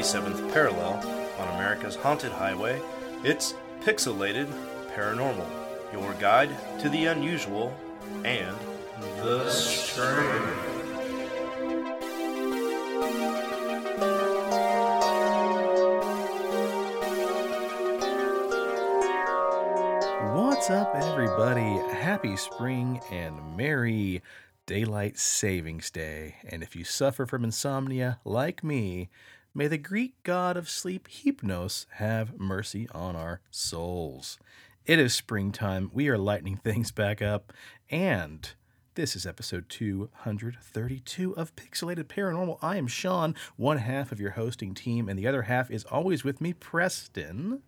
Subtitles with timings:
[0.00, 0.94] 37th parallel
[1.38, 2.80] on America's haunted highway.
[3.22, 3.52] It's
[3.82, 4.46] Pixelated
[4.94, 5.46] Paranormal,
[5.92, 6.48] your guide
[6.80, 7.76] to the unusual
[8.24, 8.56] and
[9.18, 10.56] the strange.
[20.32, 21.78] What's up, everybody?
[21.94, 24.22] Happy spring and merry
[24.64, 26.36] daylight savings day.
[26.48, 29.10] And if you suffer from insomnia like me,
[29.54, 34.38] may the Greek god of sleep, Hypnos, have mercy on our souls.
[34.86, 35.90] It is springtime.
[35.92, 37.52] We are lightening things back up.
[37.90, 38.52] And
[38.94, 42.58] this is episode 232 of Pixelated Paranormal.
[42.62, 46.24] I am Sean, one half of your hosting team, and the other half is always
[46.24, 47.62] with me, Preston.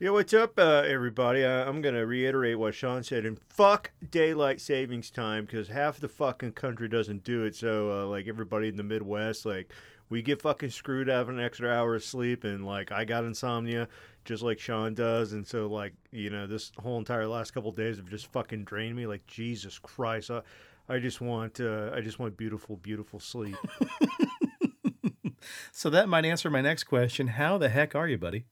[0.00, 1.44] Yeah, what's up, uh, everybody?
[1.44, 5.98] Uh, I'm going to reiterate what Sean said and fuck daylight savings time because half
[5.98, 7.56] the fucking country doesn't do it.
[7.56, 9.72] So, uh, like, everybody in the Midwest, like,
[10.08, 12.44] we get fucking screwed out of an extra hour of sleep.
[12.44, 13.88] And, like, I got insomnia
[14.24, 15.32] just like Sean does.
[15.32, 18.96] And so, like, you know, this whole entire last couple days have just fucking drained
[18.96, 19.06] me.
[19.06, 20.30] Like, Jesus Christ.
[20.30, 20.42] I,
[20.88, 23.56] I just want, uh, I just want beautiful, beautiful sleep.
[25.72, 27.28] so that might answer my next question.
[27.28, 28.44] How the heck are you, buddy?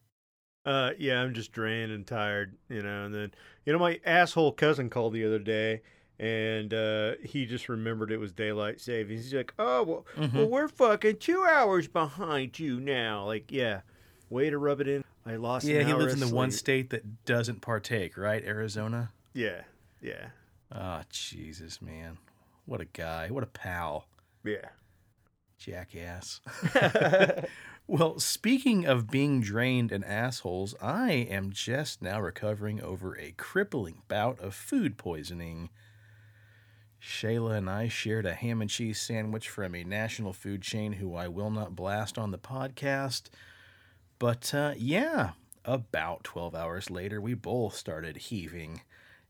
[0.65, 3.05] Uh, yeah, I'm just drained and tired, you know.
[3.05, 3.33] And then,
[3.65, 5.83] you know, my asshole cousin called the other day,
[6.19, 9.25] and uh, he just remembered it was daylight savings.
[9.25, 10.37] He's like, "Oh, well, Mm-hmm.
[10.39, 13.81] well, we're fucking two hours behind you now." Like, yeah,
[14.31, 15.05] way to rub it in.
[15.25, 15.67] I lost.
[15.67, 18.45] Yeah, he lives in the one state that doesn't partake, right?
[18.45, 19.11] Arizona.
[19.35, 19.63] Yeah,
[20.01, 20.29] yeah,
[20.73, 22.19] Oh, Jesus, man.
[22.65, 23.29] What a guy.
[23.29, 24.07] What a pal.
[24.45, 24.69] yeah.
[25.59, 26.41] Jackass.
[27.87, 34.03] well, speaking of being drained and assholes, I am just now recovering over a crippling
[34.09, 35.71] bout of food poisoning.
[37.01, 41.15] Shayla and I shared a ham and cheese sandwich from a national food chain who
[41.15, 43.25] I will not blast on the podcast.
[44.19, 45.31] But uh, yeah,
[45.65, 48.83] about 12 hours later, we both started heaving.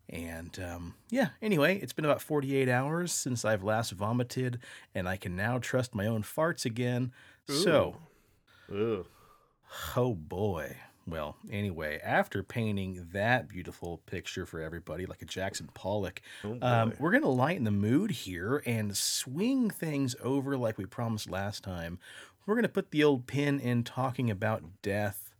[0.08, 4.60] And um, yeah, anyway, it's been about 48 hours since I've last vomited,
[4.94, 7.12] and I can now trust my own farts again.
[7.48, 7.96] So,
[8.72, 9.06] Ugh.
[9.96, 10.76] oh boy.
[11.08, 16.92] Well, anyway, after painting that beautiful picture for everybody, like a Jackson Pollock, Oh, um,
[16.98, 21.62] we're going to lighten the mood here and swing things over like we promised last
[21.62, 22.00] time.
[22.44, 25.32] We're going to put the old pin in talking about death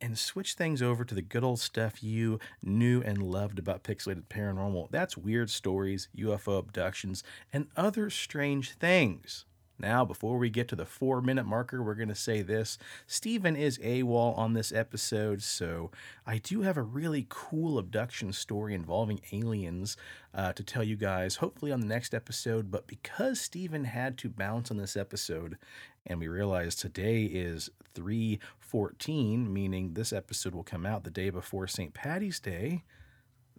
[0.00, 4.24] and switch things over to the good old stuff you knew and loved about Pixelated
[4.26, 4.88] Paranormal.
[4.90, 9.44] That's weird stories, UFO abductions, and other strange things.
[9.78, 12.78] Now, before we get to the four minute marker, we're going to say this.
[13.06, 15.90] Steven is AWOL on this episode, so
[16.26, 19.96] I do have a really cool abduction story involving aliens
[20.34, 22.70] uh, to tell you guys, hopefully on the next episode.
[22.70, 25.58] But because Steven had to bounce on this episode,
[26.06, 31.66] and we realize today is 314, meaning this episode will come out the day before
[31.66, 31.92] St.
[31.92, 32.84] Patty's Day.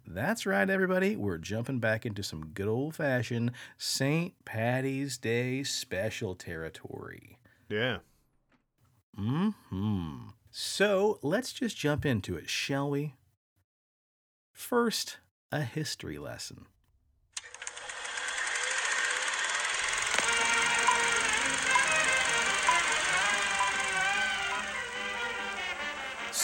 [0.06, 1.16] That's right, everybody.
[1.16, 4.34] We're jumping back into some good old fashioned St.
[4.44, 7.38] Patty's Day special territory.
[7.68, 7.98] yeah.
[9.16, 9.50] Hmm.
[10.50, 13.14] So let's just jump into it, shall we?
[14.52, 15.18] First,
[15.50, 16.66] a history lesson.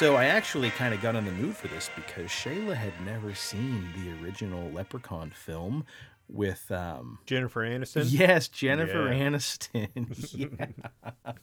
[0.00, 3.34] So I actually kind of got in the mood for this because Shayla had never
[3.34, 5.84] seen the original Leprechaun film
[6.26, 8.06] with um Jennifer Aniston.
[8.08, 9.28] yes, Jennifer Yeah.
[9.28, 10.70] Aniston.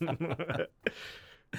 [0.00, 0.64] yeah.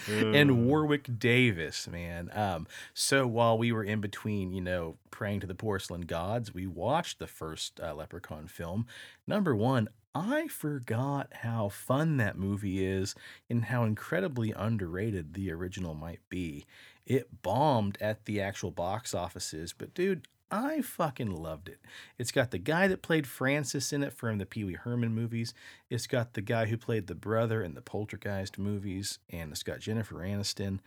[0.08, 2.30] And Warwick Davis, man.
[2.34, 6.68] Um, so while we were in between, you know, praying to the porcelain gods, we
[6.68, 8.86] watched the first uh, Leprechaun film.
[9.26, 9.90] Number one,
[10.20, 13.16] I forgot how fun that movie is
[13.50, 16.66] and how incredibly underrated the original might be.
[17.06, 21.80] It bombed at the actual box offices, but dude, I fucking loved it.
[22.18, 25.54] It's got the guy that played Francis in it from the Pee Wee Herman movies.
[25.90, 29.80] It's got the guy who played the brother in the Poltergeist movies, and it's got
[29.80, 30.80] Jennifer Aniston.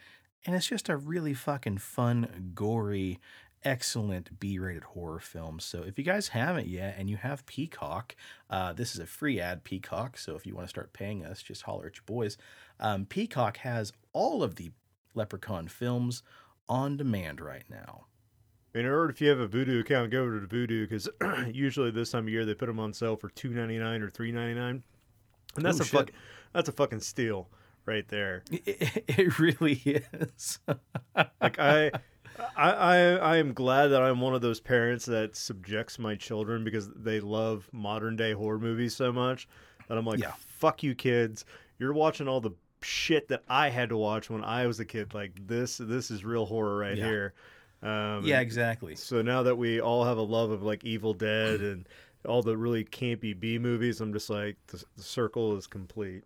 [0.44, 3.18] And it's just a really fucking fun, gory,
[3.64, 5.60] excellent B-rated horror film.
[5.60, 8.14] So if you guys haven't yet, and you have Peacock,
[8.50, 10.18] uh, this is a free ad Peacock.
[10.18, 12.36] So if you want to start paying us, just holler at your boys.
[12.80, 14.70] Um, Peacock has all of the
[15.14, 16.22] Leprechaun films
[16.68, 18.06] on demand right now.
[18.74, 21.08] In order, if you have a Vudu account, go over to Vudu because
[21.54, 24.08] usually this time of year they put them on sale for two ninety nine or
[24.08, 24.82] three ninety nine,
[25.56, 25.98] and that's Ooh, a shit.
[25.98, 26.12] fuck,
[26.54, 27.48] that's a fucking steal
[27.84, 28.42] right there.
[28.50, 30.58] It, it really is.
[31.42, 31.90] Like I,
[32.56, 36.64] I, I, I am glad that I'm one of those parents that subjects my children
[36.64, 39.48] because they love modern day horror movies so much
[39.88, 40.32] that I'm like, Yeah.
[40.36, 41.44] fuck you, kids.
[41.78, 42.52] You're watching all the
[42.82, 45.14] shit that I had to watch when I was a kid.
[45.14, 47.04] Like this, this is real horror right Yeah.
[47.06, 47.34] here.
[47.82, 48.94] Um, Yeah, exactly.
[48.96, 51.88] So now that we all have a love of like Evil Dead and
[52.24, 56.22] all the really campy B movies, I'm just like the, the circle is complete.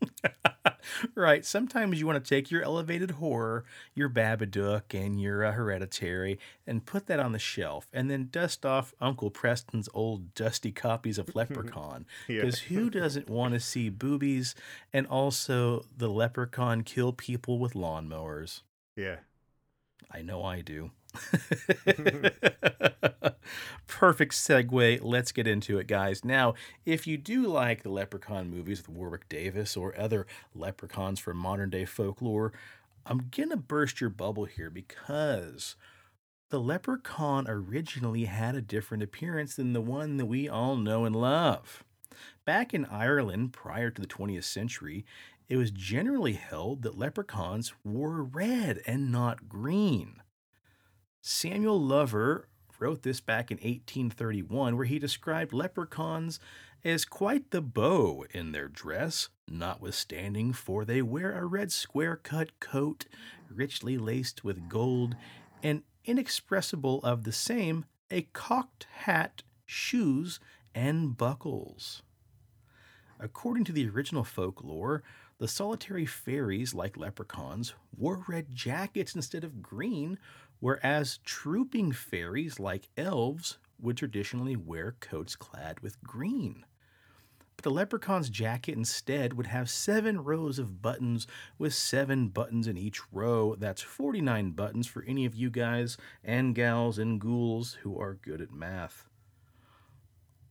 [1.14, 1.44] Right.
[1.44, 6.84] Sometimes you want to take your elevated horror, your Babadook, and your uh, Hereditary, and
[6.84, 11.34] put that on the shelf, and then dust off Uncle Preston's old dusty copies of
[11.34, 12.06] Leprechaun.
[12.28, 12.42] Yeah.
[12.42, 14.54] Because who doesn't want to see boobies
[14.92, 18.62] and also the Leprechaun kill people with lawnmowers?
[18.96, 19.16] Yeah.
[20.10, 20.90] I know I do.
[23.86, 25.00] Perfect segue.
[25.02, 26.24] Let's get into it, guys.
[26.24, 26.54] Now,
[26.86, 31.70] if you do like the Leprechaun movies with Warwick Davis or other leprechauns from modern
[31.70, 32.52] day folklore,
[33.04, 35.76] I'm going to burst your bubble here because
[36.50, 41.14] the leprechaun originally had a different appearance than the one that we all know and
[41.14, 41.84] love.
[42.44, 45.04] Back in Ireland prior to the 20th century,
[45.48, 50.19] it was generally held that leprechauns wore red and not green.
[51.22, 56.40] Samuel Lover wrote this back in 1831, where he described leprechauns
[56.82, 62.58] as quite the beau in their dress, notwithstanding, for they wear a red square cut
[62.58, 63.04] coat,
[63.50, 65.14] richly laced with gold,
[65.62, 70.40] and inexpressible of the same, a cocked hat, shoes,
[70.74, 72.02] and buckles.
[73.18, 75.02] According to the original folklore,
[75.36, 80.18] the solitary fairies, like leprechauns, wore red jackets instead of green,
[80.60, 86.64] whereas trooping fairies, like elves, would traditionally wear coats clad with green.
[87.56, 91.26] But the leprechaun's jacket instead would have seven rows of buttons
[91.58, 93.54] with seven buttons in each row.
[93.54, 98.40] That's 49 buttons for any of you guys and gals and ghouls who are good
[98.40, 99.10] at math.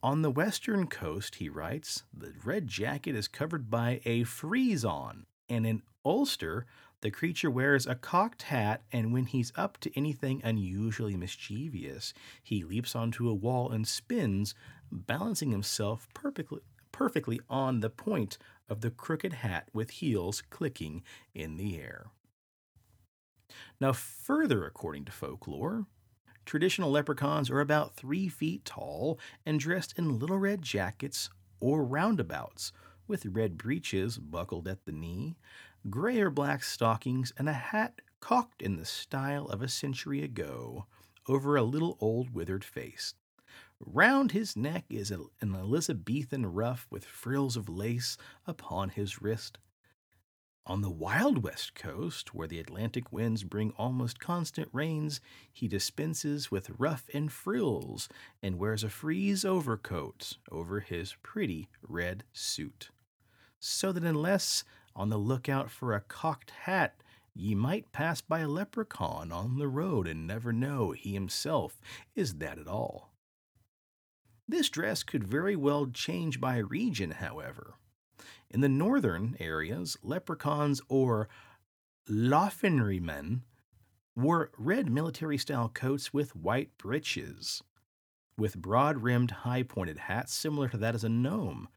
[0.04, 5.26] On the western coast, he writes, the red jacket is covered by a frieze on
[5.50, 6.66] and in Ulster,
[7.02, 12.14] the creature wears a cocked hat, and when he's up to anything unusually mischievous,
[12.44, 14.54] he leaps onto a wall and spins,
[14.92, 16.62] balancing himself perfectly,
[16.92, 18.38] perfectly on the point
[18.68, 21.04] of the crooked hat with heels clicking
[21.34, 22.08] in the air.
[23.80, 25.86] Now, further according to folklore,
[26.50, 31.30] Traditional leprechauns are about three feet tall and dressed in little red jackets
[31.60, 32.72] or roundabouts,
[33.08, 35.38] with red breeches buckled at the knee,
[35.90, 40.86] gray or black stockings, and a hat cocked in the style of a century ago
[41.28, 43.14] over a little old withered face.
[43.80, 49.58] Round his neck is an Elizabethan ruff with frills of lace upon his wrist.
[50.66, 55.20] On the wild west coast, where the Atlantic winds bring almost constant rains,
[55.52, 58.08] he dispenses with ruff and frills
[58.44, 62.90] and wears a frieze overcoat over his pretty red suit.
[63.60, 64.64] So that unless
[65.00, 67.02] on the lookout for a cocked hat,
[67.34, 71.80] ye might pass by a leprechaun on the road and never know he himself
[72.16, 73.14] is that at all.
[74.46, 77.76] This dress could very well change by region, however.
[78.50, 81.30] In the northern areas, leprechauns or
[82.10, 83.44] Lofinrymen
[84.18, 87.64] wore red military style coats with white breeches,
[88.38, 91.70] with broad rimmed, high pointed hats similar to that as a gnome,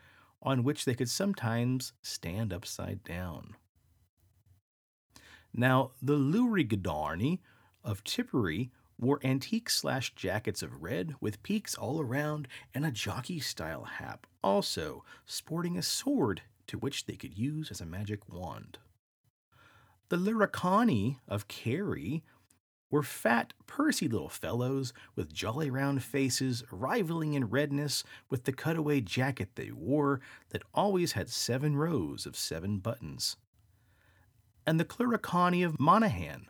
[0.42, 3.54] on which they could sometimes stand upside down.
[5.54, 7.38] Now, the Lurigadawne
[7.84, 13.40] of Tipperary wore antique slash jackets of red with peaks all around and a jockey
[13.40, 18.78] style hat, also sporting a sword to which they could use as a magic wand.
[20.08, 22.22] The Luricawne of Kerry
[22.92, 29.00] were fat, pursy little fellows with jolly round faces, rivaling in redness with the cutaway
[29.00, 30.20] jacket they wore
[30.50, 33.37] that always had seven rows of seven buttons.
[34.66, 36.49] And the Cluricawne of Monaghan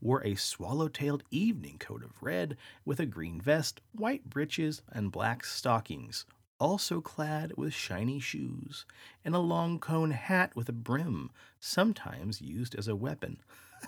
[0.00, 5.12] wore a swallow tailed evening coat of red with a green vest, white breeches, and
[5.12, 6.24] black stockings,
[6.58, 8.86] also clad with shiny shoes,
[9.24, 11.30] and a long cone hat with a brim,
[11.60, 13.38] sometimes used as a weapon.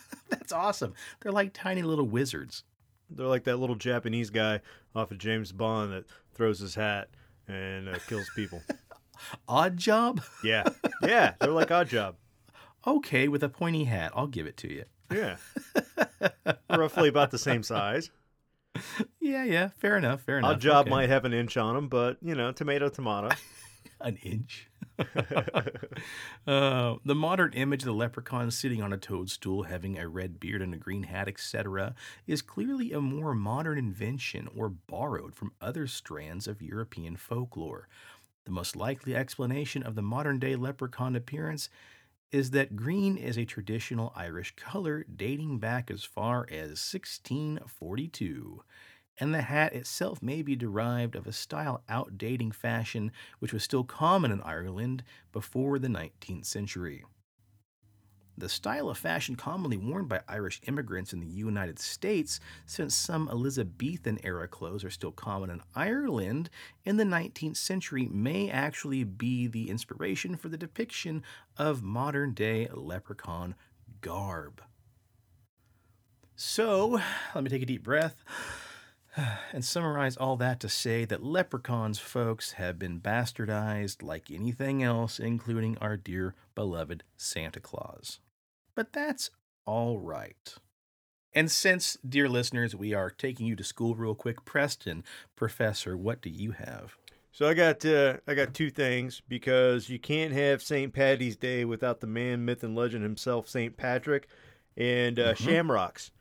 [0.29, 0.95] That's awesome.
[1.21, 2.65] They're like tiny little wizards.
[3.11, 4.61] They're like that little Japanese guy
[4.95, 7.09] off of James Bond that throws his hat
[7.47, 8.63] and uh, kills people.
[9.49, 10.23] Odd job?
[10.43, 10.65] yeah,
[11.03, 12.17] yeah, they're like Odd Job.
[12.87, 14.13] Okay, with a pointy hat.
[14.15, 14.85] I'll give it to you.
[15.13, 15.37] Yeah,
[16.71, 18.11] roughly about the same size.
[19.21, 19.69] Yeah, yeah.
[19.79, 20.23] Fair enough.
[20.23, 20.51] Fair enough.
[20.53, 20.91] Odd Job Okay.
[20.91, 23.29] might have an inch on him, but you know, tomato, tomato.
[24.05, 24.69] An inch.
[26.47, 30.63] uh, the modern image of the leprechaun sitting on a toadstool, having a red beard
[30.63, 31.95] and a green hat, etc.,
[32.27, 37.89] is clearly a more modern invention or borrowed from other strands of European folklore.
[38.45, 41.71] The most likely explanation of the modern day leprechaun appearance
[42.31, 48.63] is that green is a traditional Irish color dating back as far as 1642,
[49.19, 53.85] and the hat itself may be derived of a style outdating fashion which was still
[53.85, 57.05] common in Ireland before the 19th century.
[58.37, 63.29] The style of fashion commonly worn by Irish immigrants in the United States, since some
[63.29, 66.51] Elizabethan era clothes are still common in Ireland
[66.85, 71.23] in the 19th century, may actually be the inspiration for the depiction
[71.57, 73.55] of modern day leprechaun
[74.01, 74.63] garb.
[76.35, 77.01] So,
[77.37, 78.25] let me take a deep breath
[79.53, 85.19] and summarize all that to say that leprechauns, folks, have been bastardized like anything else,
[85.19, 88.21] including our dear beloved Santa Claus.
[88.75, 89.31] But that's
[89.67, 90.55] all right.
[91.33, 95.03] And since, dear listeners, we are taking you to school real quick, Preston,
[95.37, 96.97] Professor, what do you have?
[97.33, 100.93] So I got uh, I got two things because you can't have St.
[100.93, 103.77] Patty's Day without the man, myth, and legend himself, St.
[103.77, 104.29] Patrick,
[104.77, 105.37] and uh, Mhm.
[105.39, 106.13] shamrocks.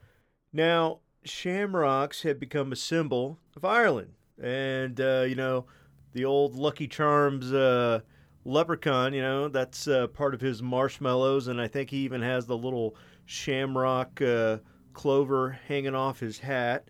[0.52, 5.66] Now, shamrocks have become a symbol of Ireland, and uh, you know,
[6.14, 8.02] the old Lucky Charms uh,
[8.46, 9.14] leprechaun.
[9.14, 12.58] You know, that's uh, part of his marshmallows, and I think he even has the
[12.58, 14.58] little shamrock uh,
[14.94, 16.90] clover hanging off his hat.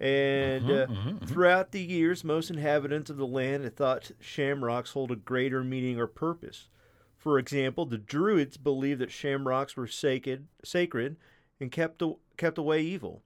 [0.00, 1.28] And Mhm, uh, mhm, mhm.
[1.28, 6.00] Throughout the years, most inhabitants of the land had thought shamrocks hold a greater meaning
[6.00, 6.68] or purpose.
[7.16, 11.16] For example, the Druids believed that shamrocks were sacred, sacred
[11.60, 12.02] and kept,
[12.36, 13.22] kept away evil.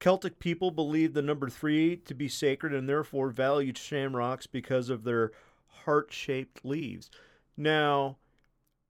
[0.00, 5.04] Celtic people believed the number three to be sacred and therefore valued shamrocks because of
[5.04, 5.32] their
[5.84, 7.10] heart shaped leaves.
[7.56, 8.16] Now,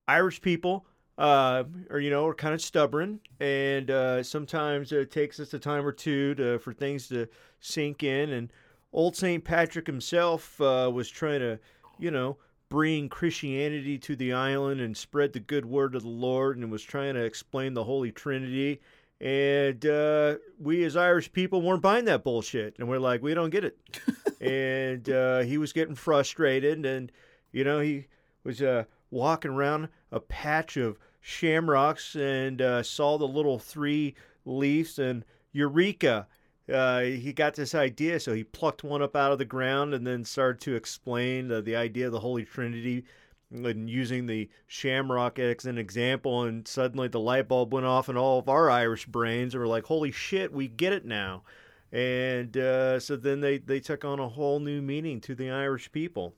[0.06, 0.86] Irish people
[1.18, 5.58] uh, are you know are kind of stubborn, and uh, sometimes it takes us a
[5.58, 7.26] time or two to for things to
[7.60, 8.30] sink in.
[8.30, 8.52] And
[8.92, 11.58] old Saint Patrick himself uh, was trying to,
[11.98, 12.36] you know,
[12.68, 16.82] bring Christianity to the island and spread the good word of the Lord, and was
[16.82, 18.80] trying to explain the Holy Trinity.
[19.20, 23.50] And uh, we as Irish people weren't buying that bullshit, and we're like, we don't
[23.50, 23.76] get it.
[24.40, 27.10] and uh, he was getting frustrated, and
[27.50, 28.06] you know he
[28.44, 34.98] was uh, walking around a patch of shamrocks and uh, saw the little three leaves
[34.98, 36.26] and eureka.
[36.72, 38.20] Uh, he got this idea.
[38.20, 41.76] So he plucked one up out of the ground and then started to explain the
[41.76, 43.04] idea of the holy trinity
[43.50, 48.16] and using the shamrock as an example and suddenly the light bulb went off in
[48.16, 51.42] all of our irish brains and we're like holy shit we get it now
[51.90, 55.90] and uh, so then they, they took on a whole new meaning to the irish
[55.90, 56.34] people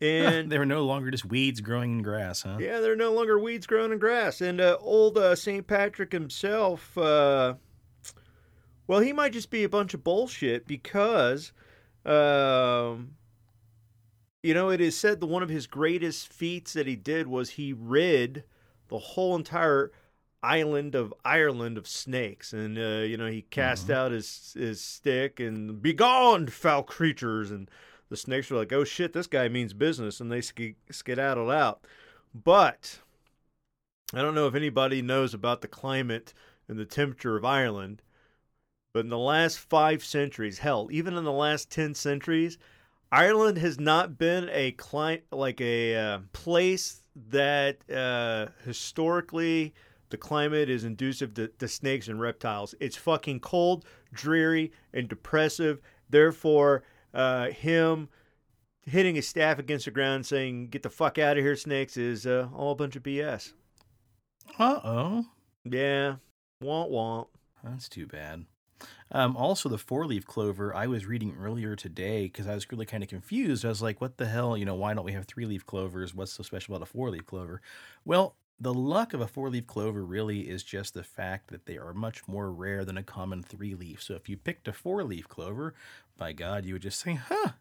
[0.00, 2.56] and they were no longer just weeds growing in grass, huh?
[2.58, 4.40] yeah, they're no longer weeds growing in grass.
[4.40, 5.66] And uh, old uh, St.
[5.66, 7.54] Patrick himself, uh,
[8.86, 11.52] well, he might just be a bunch of bullshit because,
[12.06, 13.12] um,
[14.42, 17.50] you know, it is said that one of his greatest feats that he did was
[17.50, 18.44] he rid
[18.88, 19.92] the whole entire
[20.42, 22.52] island of Ireland of snakes.
[22.52, 27.50] And, uh, you know, he cast out his, his stick and, Begone, foul creatures!
[27.50, 27.70] And
[28.08, 30.20] the snakes were like, oh shit, this guy means business.
[30.20, 31.84] And they sk- skedaddled out.
[32.34, 33.00] But
[34.14, 36.32] I don't know if anybody knows about the climate
[36.68, 38.02] and the temperature of Ireland,
[38.92, 42.58] but in the last five centuries, hell, even in the last 10 centuries,
[43.12, 49.74] Ireland has not been a cli- like a uh, place that uh, historically
[50.10, 52.74] the climate is inducive to, to snakes and reptiles.
[52.80, 55.80] It's fucking cold, dreary, and depressive.
[56.08, 58.08] Therefore, uh, him
[58.86, 62.26] hitting his staff against the ground saying, Get the fuck out of here, snakes, is
[62.26, 63.52] uh, all a bunch of BS.
[64.58, 65.26] Uh oh.
[65.64, 66.16] Yeah.
[66.62, 67.26] Womp womp.
[67.62, 68.46] That's too bad.
[69.12, 72.86] Um, also, the four leaf clover I was reading earlier today because I was really
[72.86, 73.64] kind of confused.
[73.64, 74.56] I was like, what the hell?
[74.56, 76.14] You know, why don't we have three leaf clovers?
[76.14, 77.60] What's so special about a four leaf clover?
[78.04, 81.78] Well, the luck of a four leaf clover really is just the fact that they
[81.78, 84.02] are much more rare than a common three leaf.
[84.02, 85.74] So if you picked a four leaf clover,
[86.18, 87.52] by God, you would just say, huh,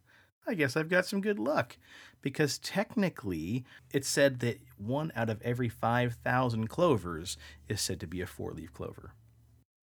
[0.46, 1.78] I guess I've got some good luck.
[2.22, 7.38] Because technically, it's said that one out of every 5,000 clovers
[7.70, 9.14] is said to be a four leaf clover.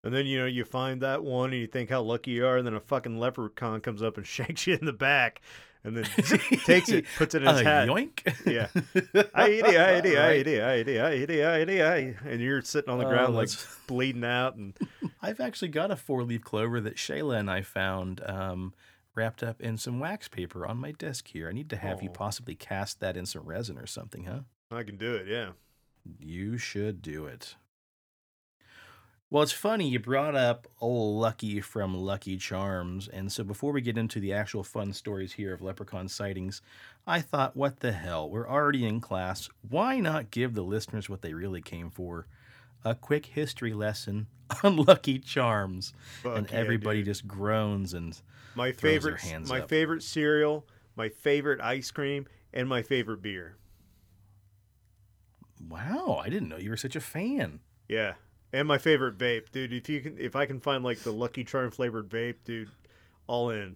[0.04, 2.58] And then, you know, you find that one and you think how lucky you are,
[2.58, 5.42] and then a fucking leprechaun comes up and shanks you in the back
[5.84, 6.04] and then
[6.66, 7.88] takes it, puts it in his A hat.
[7.90, 8.22] yoink.
[8.46, 8.68] Yeah.
[9.34, 9.76] Aye, Right.
[9.76, 13.50] aye, aye, aye, aye, aye, and you're sitting on the Oh, ground like
[13.88, 14.74] bleeding out and
[15.22, 18.74] I've actually got a four leaf clover that Shayla and I found um,
[19.16, 21.50] wrapped up in some wax paper on my desk here.
[21.50, 22.14] I need to have you Oh.
[22.14, 24.40] possibly cast that in some resin or something, huh?
[24.72, 25.52] I can do it, yeah.
[26.20, 27.56] You should do it.
[29.32, 33.80] Well, it's funny you brought up old Lucky from Lucky Charms, and so before we
[33.82, 36.64] get into the actual fun stories here of leprechaun sightings,
[37.06, 38.28] I thought, what the hell?
[38.28, 39.48] We're already in class.
[39.68, 42.26] Why not give the listeners what they really came for?
[42.84, 44.26] A quick history lesson
[44.64, 45.94] on Lucky Charms,
[46.24, 47.06] Fuck and yeah, everybody dude.
[47.06, 48.20] just groans and
[48.56, 49.70] my throws their favorite hands my up.
[49.70, 53.58] favorite cereal, my favorite ice cream, and my favorite beer.
[55.70, 57.60] wow, I didn't know you were such a fan.
[57.88, 58.14] Yeah.
[58.52, 59.72] And my favorite vape, dude.
[59.74, 62.70] If you can if I can find like the Lucky Charm flavored vape, dude,
[63.28, 63.76] all in.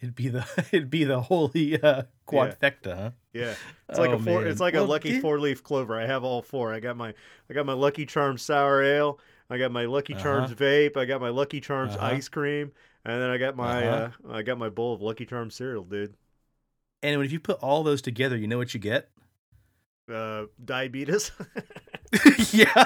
[0.00, 3.10] It'd be the it'd be the holy uh, quadfecta, huh?
[3.32, 3.54] Yeah.
[3.88, 4.50] It's like Oh, a four man.
[4.50, 5.98] it's like Well, a lucky did- four leaf clover.
[5.98, 6.72] I have all four.
[6.74, 7.14] I got my
[7.50, 10.62] I got my Lucky Charms sour ale, I got my Lucky Charms Uh-huh.
[10.64, 12.06] vape, I got my Lucky Charms Uh-huh.
[12.06, 12.70] ice cream,
[13.04, 14.10] and then I got my Uh-huh.
[14.28, 16.14] uh I got my bowl of Lucky Charms cereal, dude.
[17.02, 19.08] And if you put all those together, you know what you get?
[20.12, 21.32] Uh diabetes.
[22.52, 22.84] yeah.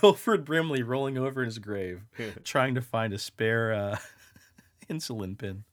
[0.02, 2.02] Wilford Brimley rolling over in his grave,
[2.44, 3.98] trying to find a spare uh,
[4.88, 5.64] insulin pin.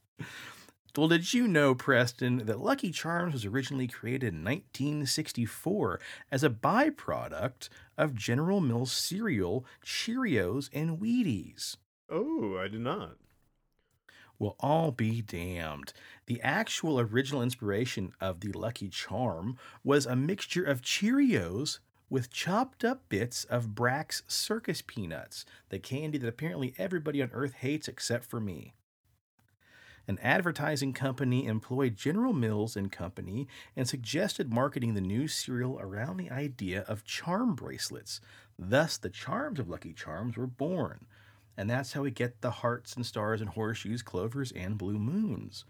[0.96, 6.00] Well, did you know, Preston, that Lucky Charms was originally created in 1964
[6.32, 11.76] as a byproduct of General Mills cereal, Cheerios, and Wheaties?
[12.10, 13.16] oh, I did not.
[14.38, 15.92] Well, all be damned.
[16.26, 22.84] The actual original inspiration of the Lucky Charm was a mixture of Cheerios with chopped
[22.84, 28.24] up bits of Brach's circus peanuts, the candy that apparently everybody on Earth hates except
[28.24, 28.74] for me.
[30.08, 33.46] An advertising company employed General Mills and Company
[33.76, 38.22] and suggested marketing the new cereal around the idea of charm bracelets.
[38.58, 41.04] Thus, the charms of Lucky Charms were born.
[41.58, 45.66] And that's how we get the hearts and stars and horseshoes, clovers, and blue moons.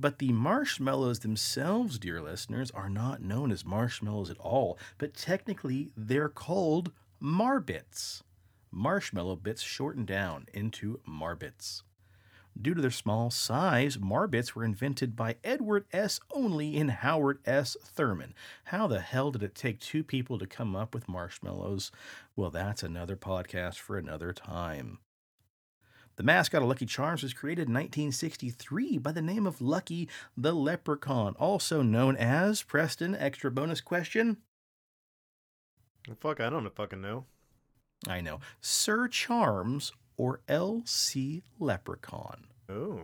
[0.00, 5.92] But the marshmallows themselves, dear listeners, are not known as marshmallows at all, but technically
[5.94, 6.90] they're called
[7.22, 8.22] marbits.
[8.70, 11.82] Marshmallow bits shortened down into marbits.
[12.58, 16.18] Due to their small size, marbits were invented by Edward S.
[16.30, 17.76] Olney and Howard S.
[17.84, 18.34] Thurman.
[18.64, 21.92] How the hell did it take two people to come up with marshmallows?
[22.36, 24.98] Well, that's another podcast for another time.
[26.20, 30.06] The mascot of Lucky Charms was created in 1963 by the name of Lucky
[30.36, 33.14] the Leprechaun, also known as Preston.
[33.14, 34.36] Extra bonus question.
[36.18, 37.24] Fuck, I don't fucking know.
[38.06, 38.40] I know.
[38.60, 41.42] Sir Charms or L.C.
[41.58, 42.48] Leprechaun.
[42.68, 43.00] Oh.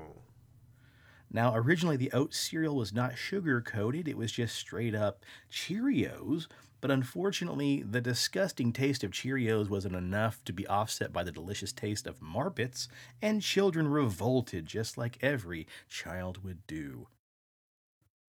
[1.31, 6.49] Now, originally the oat cereal was not sugar coated, it was just straight up Cheerios.
[6.81, 11.73] But unfortunately, the disgusting taste of Cheerios wasn't enough to be offset by the delicious
[11.73, 12.89] taste of Marbits,
[13.23, 17.09] and children revolted just like every child would do.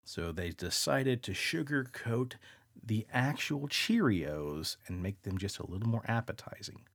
[0.05, 2.38] So they decided to sugar coat
[2.81, 6.86] the actual Cheerios and make them just a little more appetizing.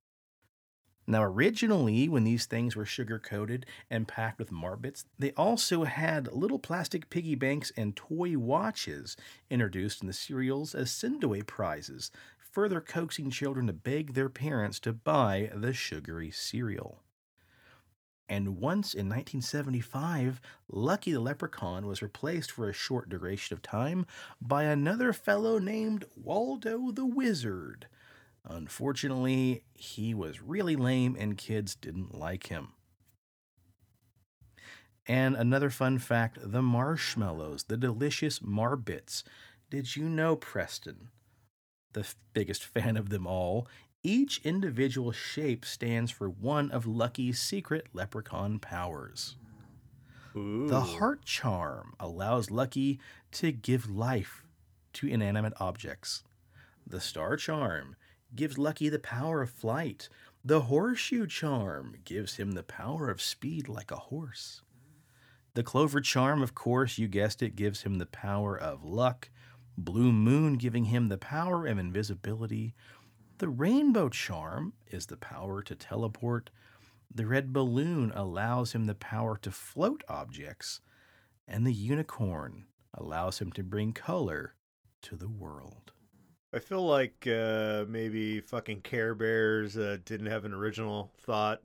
[1.06, 6.32] Now, originally, when these things were sugar coated and packed with Marbits, they also had
[6.32, 9.16] little plastic piggy banks and toy watches
[9.50, 14.92] introduced in the cereals as send-away prizes, further coaxing children to beg their parents to
[14.92, 17.02] buy the sugary cereal.
[18.28, 24.06] And once in 1975, Lucky the Leprechaun was replaced for a short duration of time
[24.40, 27.88] by another fellow named Waldo the Wizard.
[28.48, 32.72] Unfortunately, he was really lame and kids didn't like him.
[35.06, 39.22] And another fun fact the marshmallows, the delicious Marbits.
[39.70, 41.08] Did you know, Preston,
[41.92, 43.66] the biggest fan of them all,
[44.02, 49.36] each individual shape stands for one of Lucky's secret leprechaun powers.
[50.36, 50.66] Ooh.
[50.66, 52.98] The heart charm allows Lucky
[53.32, 54.44] to give life
[54.94, 56.22] to inanimate objects.
[56.86, 57.96] The star charm
[58.34, 60.08] gives Lucky the power of flight.
[60.44, 64.62] The horseshoe charm gives him the power of speed like a horse.
[65.54, 69.30] The clover charm, of course, you guessed it, gives him the power of luck.
[69.76, 72.74] Blue moon giving him the power of invisibility.
[73.38, 76.50] The rainbow charm is the power to teleport.
[77.14, 80.80] The red balloon allows him the power to float objects.
[81.46, 82.64] And the unicorn
[82.94, 84.54] allows him to bring color
[85.02, 85.92] to the world.
[86.54, 91.62] I feel like uh, maybe fucking Care Bears uh, didn't have an original thought,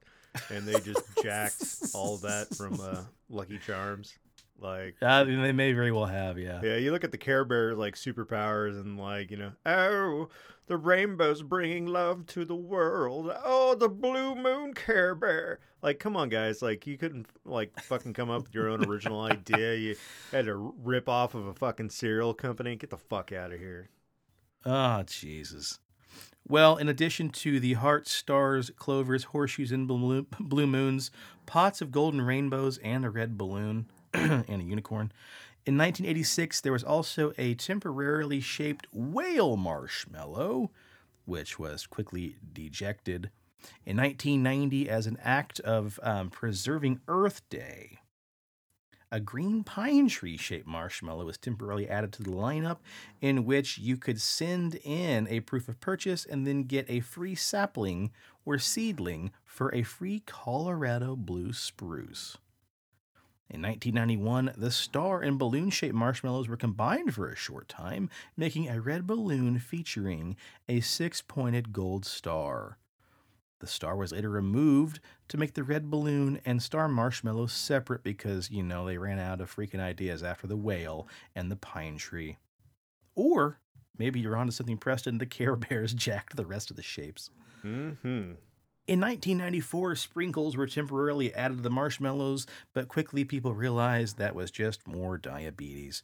[0.49, 4.17] and they just jacked all that from uh, Lucky Charms.
[4.59, 6.61] Like, Uh, they may very well have, yeah.
[6.63, 10.29] yeah, you look at the Care Bear like superpowers, and like you know, oh,
[10.65, 13.31] the rainbow's bringing love to the world.
[13.43, 15.59] Oh, the blue moon Care Bear.
[15.83, 16.61] Like, come on, guys!
[16.63, 19.75] Like, you couldn't like fucking come up with your own original idea.
[19.75, 19.95] You
[20.31, 22.75] had to rip off of a fucking cereal company.
[22.77, 23.89] Get the fuck out of here.
[24.65, 25.79] Ah, Jesus.
[26.47, 31.11] Well, in addition to the hearts, stars, clovers, horseshoes, and blue, blue moons,
[31.45, 35.11] pots of golden rainbows, and a red balloon, and a unicorn,
[35.67, 40.71] in 1986 there was also a temporarily shaped whale marshmallow,
[41.25, 43.31] which was quickly dejected.
[43.85, 47.99] In 1990, as an act of um, preserving Earth Day,
[49.11, 52.77] a green pine tree shaped marshmallow was temporarily added to the lineup,
[53.21, 57.35] in which you could send in a proof of purchase and then get a free
[57.35, 58.11] sapling
[58.45, 62.37] or seedling for a free Colorado blue spruce.
[63.49, 68.67] In 1991, the star and balloon shaped marshmallows were combined for a short time, making
[68.67, 70.35] a red balloon featuring
[70.67, 72.77] a six pointed gold star.
[73.59, 78.51] The star was later removed to make the red balloon and star marshmallows separate because,
[78.51, 82.37] you know, they ran out of freaking ideas after the whale and the pine tree.
[83.15, 83.59] Or
[83.97, 85.17] maybe you're onto something, Preston.
[85.17, 87.31] The Care Bears jacked the rest of the shapes.
[87.63, 88.33] Mm-hmm.
[88.87, 94.49] In 1994, sprinkles were temporarily added to the marshmallows, but quickly people realized that was
[94.49, 96.03] just more diabetes.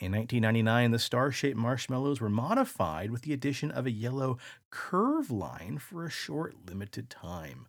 [0.00, 4.38] In 1999, the star shaped marshmallows were modified with the addition of a yellow
[4.70, 7.66] curve line for a short, limited time.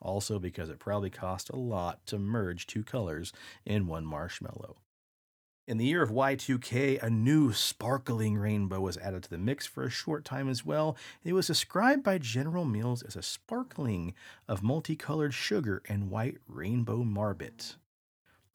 [0.00, 3.32] Also, because it probably cost a lot to merge two colors
[3.64, 4.76] in one marshmallow.
[5.66, 9.84] In the year of Y2K, a new sparkling rainbow was added to the mix for
[9.84, 10.96] a short time as well.
[11.24, 14.12] It was described by General Mills as a sparkling
[14.46, 17.76] of multicolored sugar and white rainbow marbit.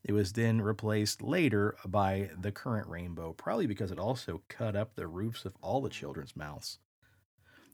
[0.03, 4.95] It was then replaced later by the current rainbow, probably because it also cut up
[4.95, 6.79] the roofs of all the children's mouths.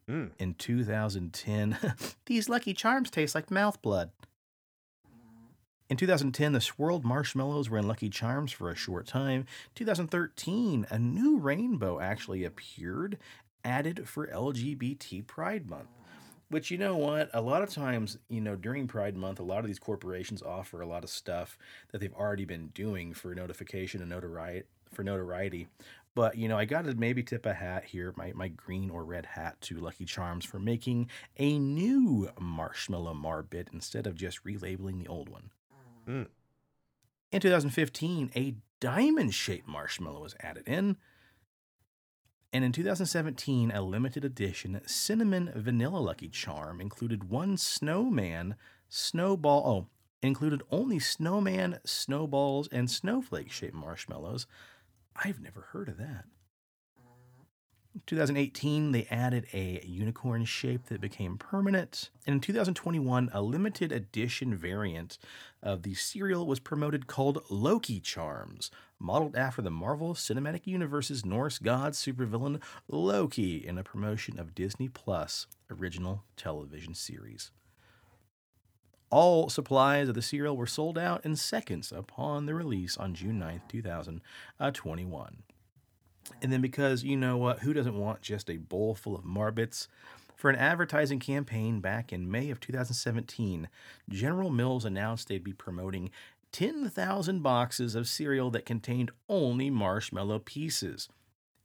[0.09, 0.31] Mm.
[0.39, 1.77] In 2010,
[2.25, 4.11] these Lucky Charms taste like mouth blood.
[5.89, 9.45] In 2010, the swirled marshmallows were in Lucky Charms for a short time.
[9.75, 13.19] 2013, a new rainbow actually appeared,
[13.63, 15.89] added for LGBT Pride Month.
[16.53, 17.31] Which, you know what?
[17.33, 20.81] A lot of times, you know, during Pride Month, a lot of these corporations offer
[20.81, 21.57] a lot of stuff
[21.91, 24.67] that they've already been doing for notification and notoriety.
[24.93, 25.67] For notoriety,
[26.13, 29.03] but you know, I got to maybe tip a hat here, my, my green or
[29.03, 34.99] red hat to Lucky Charms for making a new marshmallow marbit instead of just relabeling
[34.99, 35.49] the old one.
[36.07, 36.27] Mm.
[37.31, 40.97] In 2015, a diamond shaped marshmallow was added in.
[42.53, 48.55] And in 2017, a limited edition cinnamon vanilla Lucky Charm included one snowman,
[48.89, 49.87] snowball, oh,
[50.21, 54.45] included only snowman, snowballs, and snowflake shaped marshmallows.
[55.15, 56.25] I've never heard of that.
[58.07, 62.09] 2018, they added a unicorn shape that became permanent.
[62.25, 65.17] And in 2021, a limited edition variant
[65.61, 71.59] of the cereal was promoted called Loki Charms, modeled after the Marvel Cinematic Universe's Norse
[71.59, 77.51] god supervillain Loki in a promotion of Disney Plus original television series.
[79.11, 83.37] All supplies of the cereal were sold out in seconds upon the release on June
[83.37, 85.43] 9, 2021.
[86.41, 89.87] And then because you know what, who doesn't want just a bowl full of marbits?
[90.35, 93.69] For an advertising campaign back in May of 2017,
[94.09, 96.09] General Mills announced they'd be promoting
[96.51, 101.07] 10,000 boxes of cereal that contained only marshmallow pieces.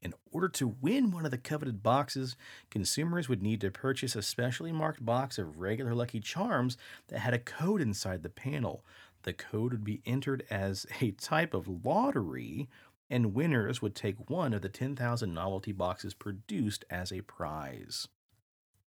[0.01, 2.37] In order to win one of the coveted boxes,
[2.71, 6.77] consumers would need to purchase a specially marked box of regular Lucky Charms
[7.09, 8.85] that had a code inside the panel.
[9.25, 12.69] The code would be entered as a type of lottery
[13.11, 18.09] and winners would take one of the 10,000 novelty boxes produced as a prize.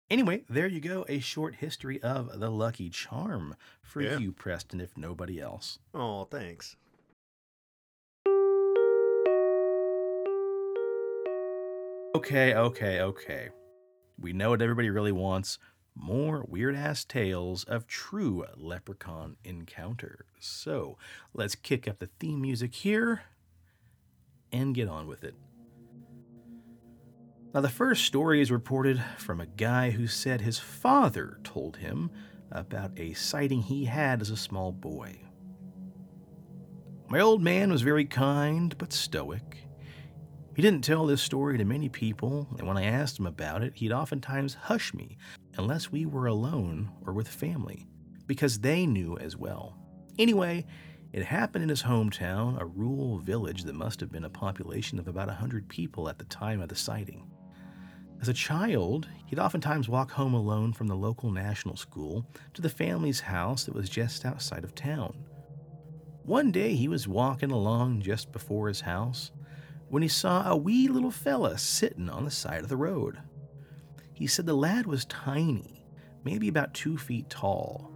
[0.10, 4.18] Anyway, there you go, a short history of the Lucky Charm for Yeah.
[4.18, 5.80] you, Preston, if nobody else.
[5.94, 6.76] Oh, thanks.
[12.14, 13.50] Okay, okay, okay.
[14.20, 15.58] We know what everybody really wants
[15.96, 20.26] more weird ass tales of true leprechaun encounters.
[20.40, 20.98] So
[21.34, 23.22] let's kick up the theme music here
[24.52, 25.36] and get on with it.
[27.54, 32.10] Now, the first story is reported from a guy who said his father told him
[32.52, 35.20] about a sighting he had as a small boy.
[37.10, 39.58] My old man was very kind but stoic.
[40.56, 43.74] He didn't tell this story to many people, and when I asked him about it,
[43.76, 45.18] he'd oftentimes hush me
[45.58, 47.86] unless we were alone or with family,
[48.28, 49.78] because they knew as well.
[50.18, 50.66] Anyway,
[51.14, 55.10] it happened in his hometown, a rural village that must have been a population of
[55.10, 57.30] about a 100 people at the time of the sighting.
[58.22, 62.70] As a child, he'd oftentimes walk home alone from the local national school to the
[62.70, 65.26] family's house that was just outside of town.
[66.24, 69.32] One day he was walking along just before his house.
[69.90, 73.20] when he saw a wee little fella sitting on the side of the road.
[74.14, 75.86] He said the lad was tiny,
[76.24, 77.92] maybe about two feet tall,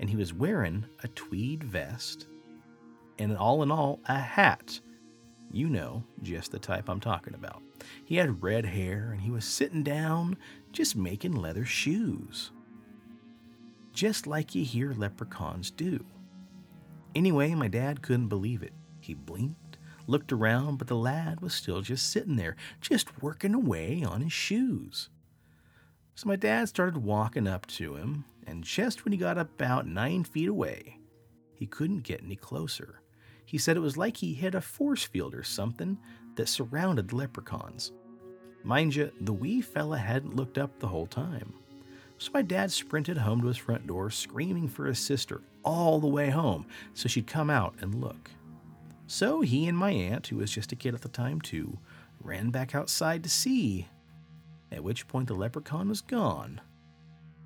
[0.00, 2.26] and he was wearing a tweed vest
[3.18, 4.80] and, all in all, a hat.
[5.50, 7.62] You know, just the type I'm talking about.
[8.04, 10.36] He had red hair and he was sitting down
[10.72, 12.50] just making leather shoes.
[13.92, 16.04] Just like you hear leprechauns do.
[17.14, 18.74] Anyway, my dad couldn't believe it.
[19.00, 24.04] He blinked, looked around, but the lad was still just sitting there, just working away
[24.04, 25.08] on his shoes.
[26.14, 30.24] So my dad started walking up to him, and just when he got about nine
[30.24, 30.98] feet away,
[31.54, 33.00] he couldn't get any closer.
[33.46, 35.96] He said it was like he hit a force field or something
[36.34, 37.92] that surrounded the leprechauns.
[38.64, 41.54] Mind you, the wee fella hadn't looked up the whole time.
[42.18, 46.06] So my dad sprinted home to his front door, screaming for his sister all the
[46.06, 48.30] way home so she'd come out and look.
[49.06, 51.78] So he and my aunt, who was just a kid at the time too,
[52.20, 53.86] ran back outside to see
[54.72, 56.60] at which point the leprechaun was gone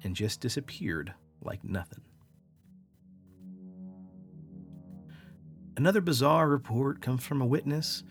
[0.02, 2.00] and just disappeared like nothing.
[5.80, 8.02] Another bizarre report comes from a witness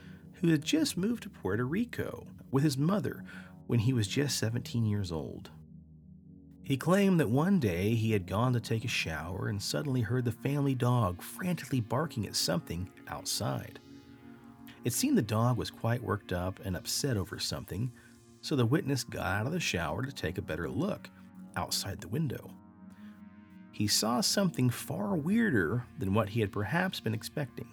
[0.42, 3.24] who had just moved to Puerto Rico with his mother
[3.68, 5.52] when he was just 17 years old.
[6.64, 10.26] He claimed that one day he had gone to take a shower and suddenly heard
[10.26, 13.80] the family dog frantically barking at something outside.
[14.84, 17.92] It seemed the dog was quite worked up and upset over something,
[18.42, 21.08] so the witness got out of the shower to take a better look
[21.56, 22.50] outside the window.
[23.80, 27.70] He saw something far weirder than what he had perhaps been expecting.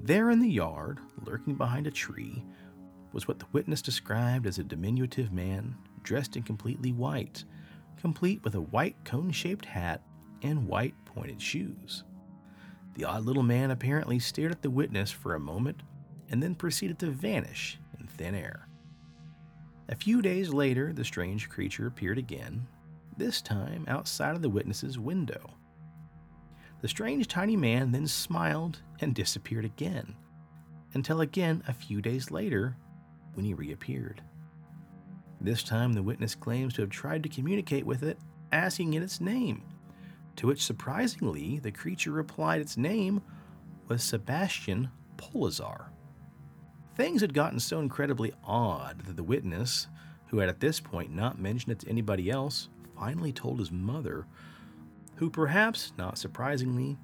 [0.00, 2.44] There in the yard, lurking behind a tree,
[3.12, 7.44] was what the witness described as a diminutive man dressed in completely white,
[8.00, 10.02] complete with a white cone shaped hat
[10.42, 12.04] and white pointed shoes.
[12.94, 15.82] The odd little man apparently stared at the witness for a moment
[16.30, 18.68] and then proceeded to vanish in thin air.
[19.88, 22.68] A few days later, the strange creature appeared again,
[23.18, 25.54] this time outside of the witness's window.
[26.80, 30.14] The strange tiny man then smiled and disappeared again,
[30.94, 32.76] until again a few days later
[33.34, 34.22] when he reappeared.
[35.40, 38.18] This time, the witness claims to have tried to communicate with it,
[38.52, 39.62] asking it its name,
[40.36, 43.22] to which surprisingly the creature replied its name
[43.88, 45.86] was Sebastian Polazar.
[46.96, 49.88] Things had gotten so incredibly odd that the witness,
[50.28, 54.26] who had at this point not mentioned it to anybody else, finally told his mother,
[55.16, 56.96] who perhaps, not surprisingly,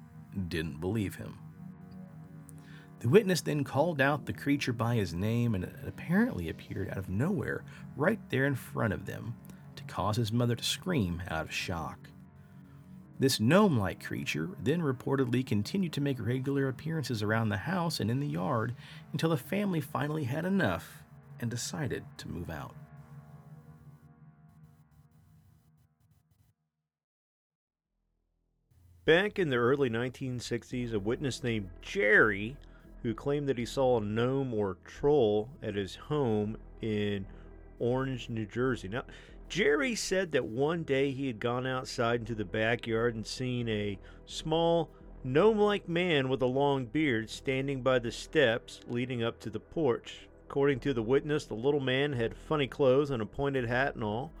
[0.47, 1.37] didn't believe him.
[2.99, 6.97] The witness then called out the creature by his name and it apparently appeared out
[6.97, 7.63] of nowhere
[7.95, 9.35] right there in front of them
[9.75, 12.09] to cause his mother to scream out of shock.
[13.19, 18.09] This gnome like creature then reportedly continued to make regular appearances around the house and
[18.09, 18.75] in the yard
[19.11, 21.03] until the family finally had enough
[21.39, 22.75] and decided to move out.
[29.05, 32.57] Back in the early 1960s, a witness named Jerry,
[33.03, 37.27] who claimed that he saw a gnome or troll at his home in
[37.77, 38.87] Orange, New Jersey.
[38.87, 39.03] Now,
[39.47, 43.99] Jerry said that one day he had gone outside into the backyard and seen a
[44.25, 44.89] small,
[45.23, 49.59] gnome like man with a long beard standing by the steps leading up to the
[49.59, 50.27] porch.
[50.49, 54.03] According to the witness, the little man had funny clothes and a pointed hat and
[54.03, 54.31] all.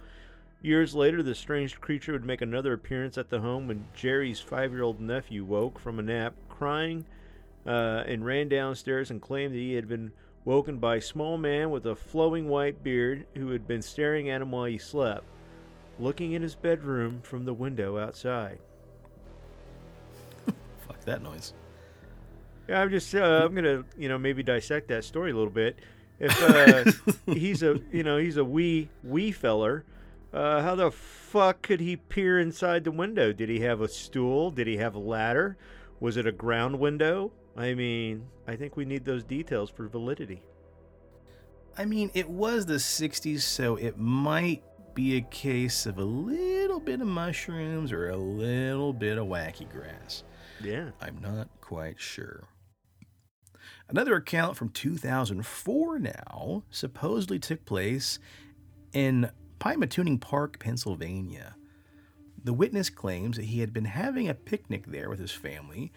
[0.65, 4.71] Years later, the strange creature would make another appearance at the home when Jerry's five
[4.71, 7.05] year old nephew woke from a nap, crying,
[7.67, 10.11] uh, and ran downstairs and claimed that he had been
[10.43, 14.41] woken by a small man with a flowing white beard who had been staring at
[14.41, 15.25] him while he slept,
[15.99, 18.57] looking in his bedroom from the window outside.
[20.87, 21.53] Fuck that noise.
[22.67, 25.77] Yeah, I'm just uh, I'm gonna you know maybe dissect that story a little bit.
[26.19, 26.41] If
[27.27, 29.85] uh, he's a you know he's a wee wee feller,
[30.35, 33.31] uh, how the fuck could he peer inside the window?
[33.31, 34.51] Did he have a stool?
[34.51, 35.57] Did he have a ladder?
[36.01, 37.31] Was it a ground window?
[37.55, 40.43] I mean, I think we need those details for validity.
[41.77, 44.61] I mean, it was the 60s, so it might
[44.93, 49.69] be a case of a little bit of mushrooms or a little bit of wacky
[49.69, 50.23] grass.
[50.61, 50.89] Yeah.
[51.01, 52.49] I'm not quite sure.
[53.87, 58.19] Another account from 2004 now supposedly took place
[58.93, 61.55] in Pymatuning Park, Pennsylvania.
[62.43, 65.91] The witness claims that he had been having a picnic there with his family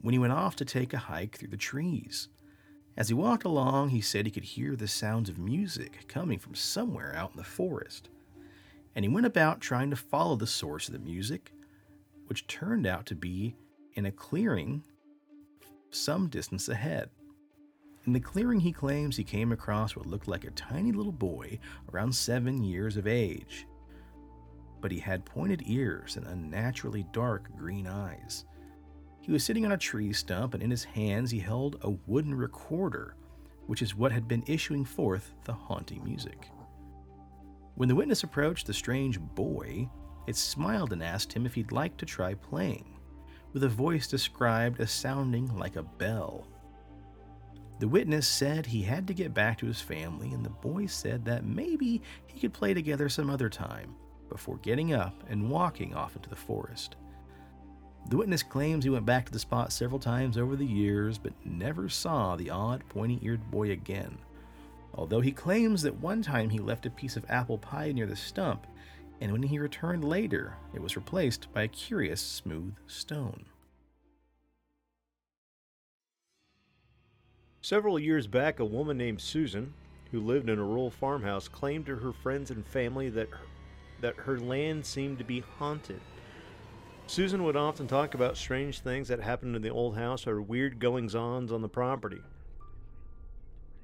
[0.00, 2.28] when he went off to take a hike through the trees.
[2.96, 6.54] As he walked along, he said he could hear the sounds of music coming from
[6.54, 8.08] somewhere out in the forest.
[8.94, 11.52] And he went about trying to follow the source of the music,
[12.26, 13.54] which turned out to be
[13.94, 14.84] in a clearing
[15.90, 17.10] some distance ahead.
[18.06, 21.58] In the clearing, he claims he came across what looked like a tiny little boy
[21.92, 23.66] around seven years of age.
[24.80, 28.46] But he had pointed ears and unnaturally dark green eyes.
[29.20, 32.34] He was sitting on a tree stump, and in his hands he held a wooden
[32.34, 33.16] recorder,
[33.66, 36.48] which is what had been issuing forth the haunting music.
[37.74, 39.88] When the witness approached the strange boy,
[40.26, 42.98] it smiled and asked him if he'd like to try playing,
[43.52, 46.46] with a voice described as sounding like a bell.
[47.80, 51.24] The witness said he had to get back to his family, and the boy said
[51.24, 53.94] that maybe he could play together some other time
[54.28, 56.96] before getting up and walking off into the forest.
[58.10, 61.32] The witness claims he went back to the spot several times over the years, but
[61.42, 64.18] never saw the odd, pointy eared boy again.
[64.92, 68.14] Although he claims that one time he left a piece of apple pie near the
[68.14, 68.66] stump,
[69.22, 73.46] and when he returned later, it was replaced by a curious, smooth stone.
[77.62, 79.74] Several years back, a woman named Susan,
[80.10, 83.28] who lived in a rural farmhouse, claimed to her friends and family that
[84.00, 86.00] that her land seemed to be haunted.
[87.06, 90.78] Susan would often talk about strange things that happened in the old house or weird
[90.78, 92.22] goings ons on the property.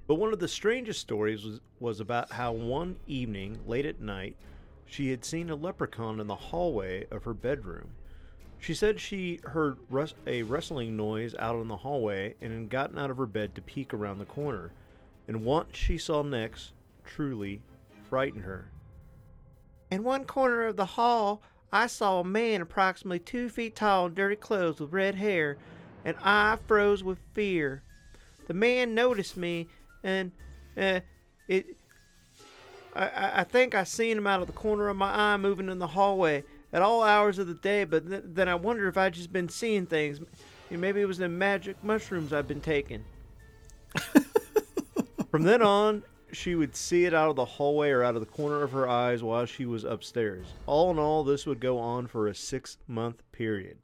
[0.07, 4.37] But one of the strangest stories was, was about how one evening, late at night,
[4.87, 7.91] she had seen a leprechaun in the hallway of her bedroom.
[8.67, 9.79] She said she heard
[10.27, 13.63] a rustling noise out in the hallway and had gotten out of her bed to
[13.63, 14.73] peek around the corner.
[15.29, 16.73] And what she saw next
[17.05, 17.63] truly
[18.11, 18.73] frightened her.
[19.89, 24.15] In one corner of the hall, I saw a man approximately two feet tall in
[24.15, 25.59] dirty clothes with red hair,
[26.05, 27.85] and I froze with fear.
[28.49, 29.69] The man noticed me,
[30.03, 30.33] and
[30.77, 31.03] uh,
[31.47, 31.67] it.
[32.97, 35.79] I, I think I seen him out of the corner of my eye moving in
[35.79, 36.43] the hallway
[36.77, 39.49] at all hours of the day, but th- then I wonder if I just been
[39.49, 40.21] seeing things.
[40.71, 43.03] Maybe it was the magic mushrooms I've been taking.
[45.31, 48.27] From then on, she would see it out of the hallway or out of the
[48.27, 50.49] corner of her eyes while she was upstairs.
[50.67, 53.79] All in all, this would go on for a six month period.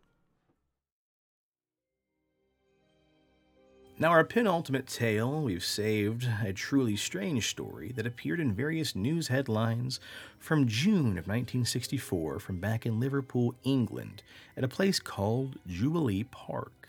[4.03, 9.29] Now, our penultimate tale, we've saved a truly strange story that appeared in various news
[9.29, 10.01] headlines
[10.41, 14.25] from June of 1964 from back in Liverpool, England,
[14.57, 16.89] at a place called Jubilee Park.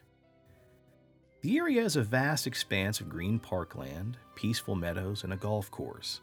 [1.41, 6.19] The area is a vast expanse of green parkland, peaceful meadows, and a golf course.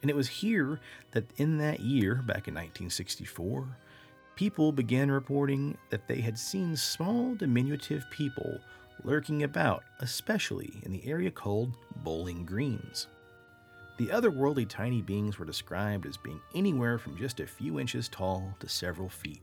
[0.00, 0.80] And it was here
[1.12, 3.78] that in that year, back in 1964,
[4.34, 8.58] people began reporting that they had seen small, diminutive people
[9.04, 13.08] lurking about, especially in the area called Bowling Greens.
[13.98, 18.54] The otherworldly tiny beings were described as being anywhere from just a few inches tall
[18.60, 19.42] to several feet,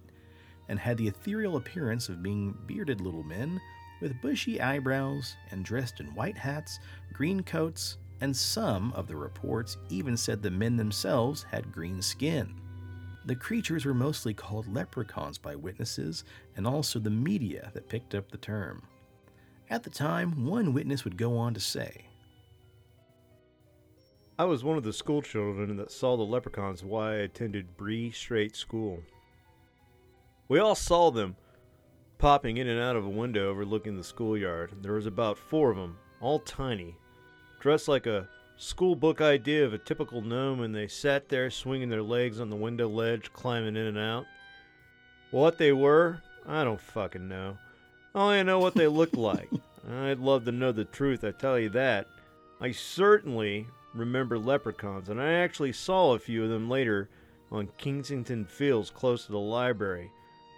[0.67, 3.59] and had the ethereal appearance of being bearded little men
[4.01, 6.79] with bushy eyebrows and dressed in white hats,
[7.13, 12.59] green coats, and some of the reports even said the men themselves had green skin.
[13.25, 16.23] The creatures were mostly called leprechauns by witnesses
[16.55, 18.81] and also the media that picked up the term.
[19.69, 22.05] At the time, one witness would go on to say,
[24.39, 28.09] I was one of the school children that saw the leprechauns while I attended Brae
[28.09, 29.03] Street School.
[30.47, 31.35] We all saw them
[32.17, 34.71] popping in and out of a window overlooking the schoolyard.
[34.81, 36.95] There was about four of them, all tiny,
[37.59, 38.27] dressed like a
[38.57, 42.55] schoolbook idea of a typical gnome, and they sat there swinging their legs on the
[42.55, 44.25] window ledge, climbing in and out.
[45.31, 47.57] What they were, I don't fucking know.
[48.15, 49.49] I only know what they looked like.
[49.89, 52.07] I'd love to know the truth, I tell you that.
[52.59, 57.09] I certainly remember leprechauns, and I actually saw a few of them later
[57.51, 60.11] on Kensington Fields close to the library.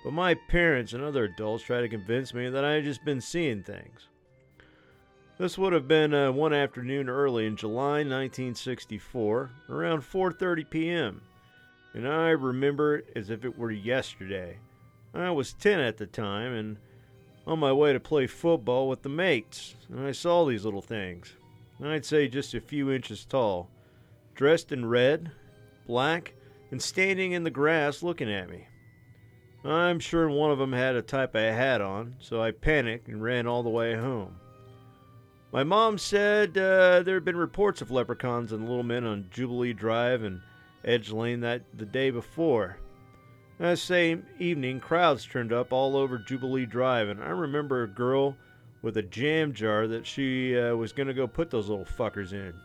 [0.04, 3.22] But my parents and other adults tried to convince me that I had just been
[3.22, 4.08] seeing things.
[5.38, 11.22] This would have been uh, one afternoon early in July 1964, around 4:30 p.m.
[11.94, 14.58] And I remember it as if it were yesterday.
[15.14, 16.78] I was 10 at the time and
[17.46, 21.34] on my way to play football with the mates, and I saw these little things.
[21.84, 23.70] I'd say just a few inches tall,
[24.36, 25.32] dressed in red,
[25.88, 26.34] black,
[26.70, 28.68] and standing in the grass looking at me.
[29.64, 33.22] I'm sure one of them had a type of hat on, so I panicked and
[33.22, 34.38] ran all the way home.
[35.52, 39.74] My mom said uh, there had been reports of leprechauns and little men on Jubilee
[39.74, 40.42] Drive and
[40.86, 42.78] Edge Lane that the day before.
[43.62, 48.36] That same evening, crowds turned up all over Jubilee Drive, and I remember a girl
[48.82, 52.34] with a jam jar that she uh, was going to go put those little fuckers
[52.34, 52.56] in.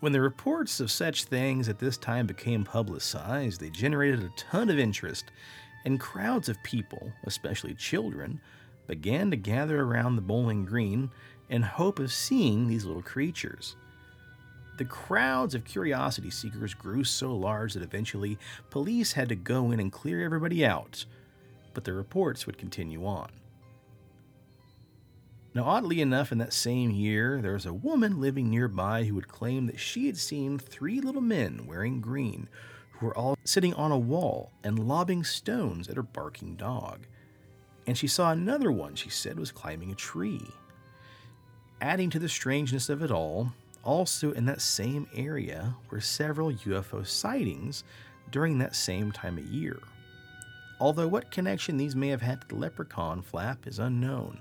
[0.00, 4.68] When the reports of such things at this time became publicized, they generated a ton
[4.68, 5.32] of interest,
[5.86, 8.42] and crowds of people, especially children,
[8.86, 11.10] began to gather around the bowling green
[11.48, 13.76] in hope of seeing these little creatures.
[14.76, 18.38] The crowds of curiosity seekers grew so large that eventually
[18.70, 21.04] police had to go in and clear everybody out,
[21.74, 23.30] but the reports would continue on.
[25.52, 29.26] Now, oddly enough, in that same year, there was a woman living nearby who would
[29.26, 32.48] claim that she had seen three little men wearing green
[32.92, 37.06] who were all sitting on a wall and lobbing stones at her barking dog.
[37.86, 40.46] And she saw another one she said was climbing a tree.
[41.80, 43.52] Adding to the strangeness of it all,
[43.82, 47.84] also in that same area were several UFO sightings
[48.30, 49.78] during that same time of year.
[50.78, 54.40] Although what connection these may have had to the leprechaun flap is unknown.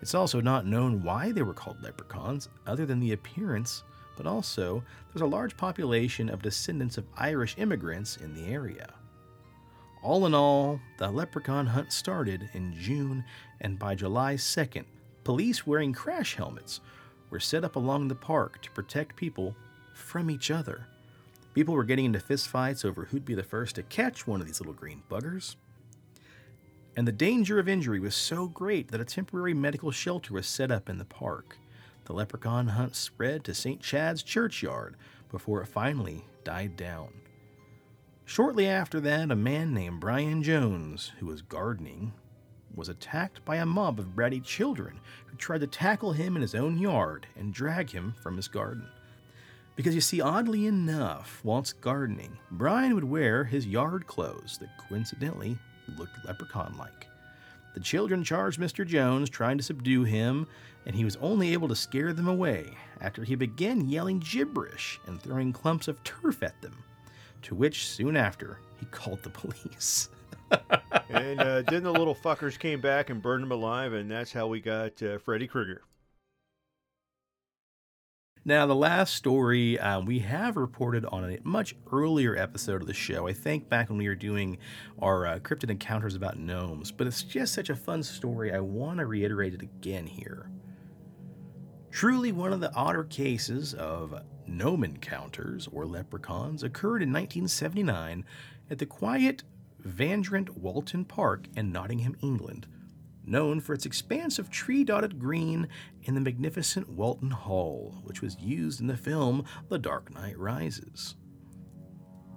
[0.00, 3.82] It's also not known why they were called leprechauns, other than the appearance,
[4.16, 8.88] but also there's a large population of descendants of Irish immigrants in the area.
[10.02, 13.24] All in all, the leprechaun hunt started in June,
[13.60, 14.84] and by July 2nd,
[15.24, 16.80] police wearing crash helmets
[17.30, 19.54] were set up along the park to protect people
[19.94, 20.86] from each other.
[21.54, 24.60] People were getting into fistfights over who'd be the first to catch one of these
[24.60, 25.56] little green buggers.
[26.96, 30.70] And the danger of injury was so great that a temporary medical shelter was set
[30.70, 31.58] up in the park.
[32.04, 33.80] The leprechaun hunt spread to St.
[33.80, 34.96] Chad's churchyard
[35.30, 37.08] before it finally died down.
[38.24, 42.12] Shortly after that, a man named Brian Jones, who was gardening,
[42.76, 46.54] was attacked by a mob of bratty children who tried to tackle him in his
[46.54, 48.86] own yard and drag him from his garden.
[49.74, 55.58] Because you see, oddly enough, whilst gardening, Brian would wear his yard clothes that coincidentally
[55.98, 57.06] looked leprechaun like.
[57.74, 58.86] The children charged Mr.
[58.86, 60.46] Jones, trying to subdue him,
[60.86, 62.72] and he was only able to scare them away
[63.02, 66.82] after he began yelling gibberish and throwing clumps of turf at them,
[67.42, 70.08] to which soon after he called the police.
[71.08, 74.46] And uh, then the little fuckers came back and burned him alive, and that's how
[74.46, 75.82] we got uh, Freddy Krueger.
[78.44, 82.94] Now, the last story um, we have reported on a much earlier episode of the
[82.94, 83.26] show.
[83.26, 84.58] I think back when we were doing
[85.02, 88.52] our uh, cryptid encounters about gnomes, but it's just such a fun story.
[88.52, 90.48] I want to reiterate it again here.
[91.90, 94.14] Truly, one of the odder cases of
[94.46, 98.24] gnome encounters or leprechauns occurred in 1979
[98.70, 99.42] at the quiet
[99.86, 102.66] Vandrent Wollaton Park in Nottingham, England,
[103.24, 105.68] known for its expansive tree dotted green
[106.06, 111.14] and the magnificent Wollaton Hall, which was used in the film The Dark Knight Rises.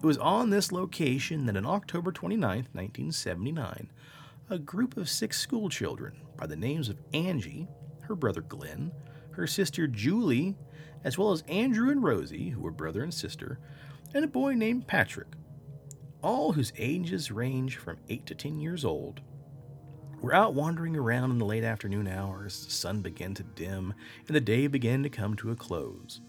[0.02, 3.92] It was on this location that on October 29, 1979,
[4.50, 7.68] a group of six schoolchildren by the names of Angie,
[8.04, 8.92] her brother Glenn,
[9.32, 10.56] her sister Julie,
[11.04, 13.60] as well as Andrew and Rosie, who were brother and sister,
[14.14, 15.28] and a boy named Patrick,
[16.22, 19.22] all whose ages range from 8 to 10 years old,
[20.22, 22.66] were out wandering around in the late afternoon hours.
[22.66, 23.94] The sun began to dim,
[24.28, 26.20] and the day began to come to a close.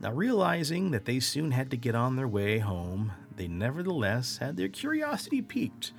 [0.00, 4.56] Now, realizing that they soon had to get on their way home, they nevertheless had
[4.56, 5.92] their curiosity piqued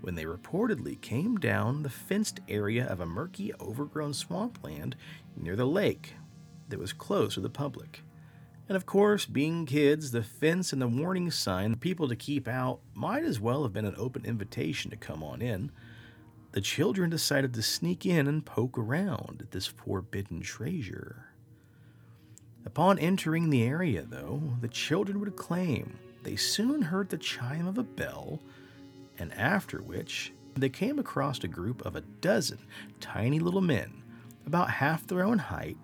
[0.00, 4.96] when they reportedly came down the fenced area of a murky, overgrown swampland
[5.36, 6.14] near the lake
[6.68, 8.02] that was closed to the public.
[8.70, 12.78] And of course, being kids, the fence and the warning sign, people to keep out,
[12.94, 15.72] might as well have been an open invitation to come on in.
[16.52, 21.30] The children decided to sneak in and poke around at this forbidden treasure.
[22.64, 27.76] Upon entering the area, though, the children would claim they soon heard the chime of
[27.76, 28.40] a bell,
[29.18, 32.60] and after which they came across a group of a dozen
[33.00, 34.04] tiny little men,
[34.46, 35.76] about half their own height,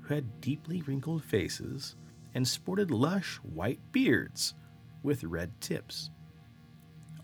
[0.00, 1.94] who had deeply wrinkled faces
[2.34, 4.54] and sported lush white beards
[5.02, 6.10] with red tips.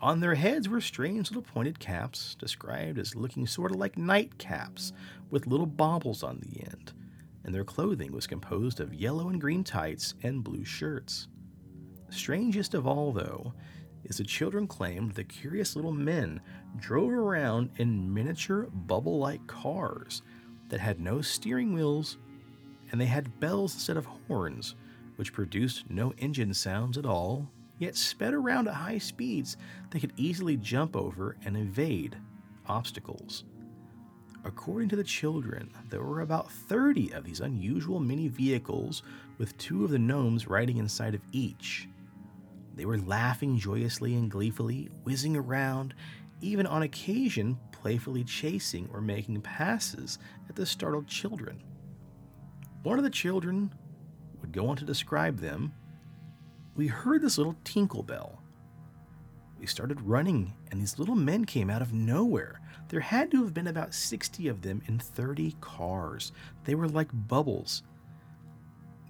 [0.01, 4.93] On their heads were strange little pointed caps, described as looking sort of like nightcaps
[5.31, 6.93] with little baubles on the end,
[7.45, 11.27] and their clothing was composed of yellow and green tights and blue shirts.
[12.11, 13.53] Strangest of all, though,
[14.05, 16.41] is the children claimed the curious little men
[16.77, 20.23] drove around in miniature bubble like cars
[20.69, 22.19] that had no steering wheels
[22.91, 24.75] and they had bells instead of horns
[25.19, 27.51] which produced no engine sounds at all,
[27.81, 29.57] yet sped around at high speeds
[29.91, 32.17] they could easily jump over and evade
[32.67, 33.43] obstacles.
[34.45, 39.03] According to the children, there were about 30 of these unusual mini vehicles
[39.39, 41.89] with two of the gnomes riding inside of each.
[42.77, 45.95] They were laughing joyously and gleefully, whizzing around,
[46.41, 51.61] even on occasion playfully chasing or making passes at the startled children.
[52.85, 53.75] One of the children
[54.49, 55.73] would go on to describe them,
[56.75, 58.41] we heard this little tinkle bell.
[59.61, 62.61] We started running, and these little men came out of nowhere.
[62.89, 66.33] There had to have been about 60 of them in 30 cars.
[66.65, 67.83] They were like bubbles.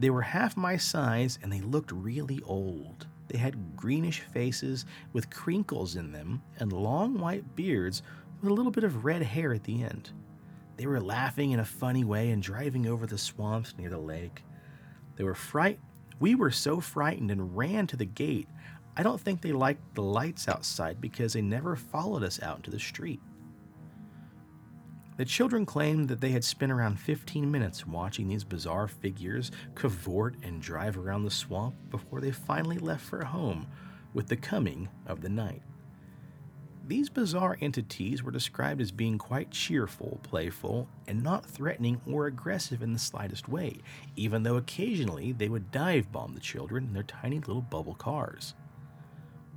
[0.01, 3.07] They were half my size, and they looked really old.
[3.29, 8.03] They had greenish faces with crinkles in them and long white beards
[8.41, 10.11] with a little bit of red hair at the end.
[10.79, 14.43] They were laughing in a funny way and driving over the swamps near the lake.
[15.19, 15.81] They were fright.
[16.21, 18.49] We were so frightened and ran to the gate.
[18.97, 22.71] I don't think they liked the lights outside because they never followed us out into
[22.71, 23.21] the street.
[25.17, 30.37] The children claimed that they had spent around 15 minutes watching these bizarre figures cavort
[30.45, 33.67] and drive around the swamp before they finally left for home
[34.15, 35.63] with the coming of the night.
[36.89, 42.83] These bizarre entities were described as being quite cheerful, playful, and not threatening or aggressive
[42.83, 43.77] in the slightest way,
[44.17, 48.55] even though occasionally they would dive bomb the children in their tiny little bubble cars.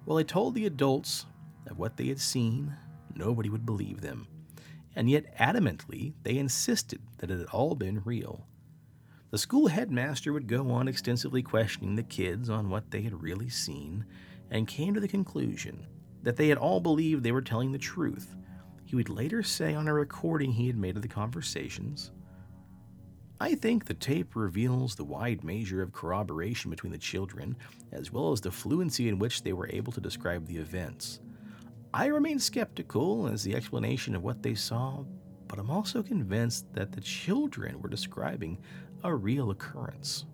[0.05, 1.25] While they told the adults
[1.67, 2.75] of what they had seen,
[3.15, 4.27] nobody would believe them
[4.95, 8.45] and yet adamantly they insisted that it had all been real.
[9.29, 13.49] The school headmaster would go on extensively questioning the kids on what they had really
[13.49, 14.05] seen,
[14.49, 15.88] and came to the conclusion
[16.24, 18.36] that they had all believed they were telling the truth.
[18.86, 22.11] He would later say on a recording he had made of the conversations
[23.41, 27.57] I think the tape reveals the wide measure of corroboration between the children,
[27.91, 31.22] as well as the fluency in which they were able to describe the events.
[31.91, 35.05] I remain skeptical as the explanation of what they saw,
[35.47, 38.59] but I'm also convinced that the children were describing
[39.03, 40.26] a real occurrence.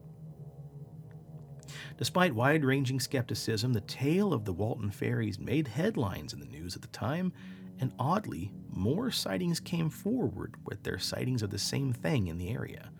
[1.97, 6.75] Despite wide ranging skepticism, the tale of the Wollaton fairies made headlines in the news
[6.75, 7.33] at the time,
[7.79, 12.49] and oddly, more sightings came forward with their sightings of the same thing in the
[12.49, 12.91] area.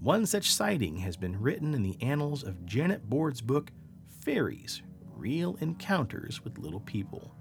[0.00, 3.72] One such sighting has been written in the annals of Janet Bord's book,
[4.20, 4.82] Fairies
[5.14, 7.34] Real Encounters with Little People.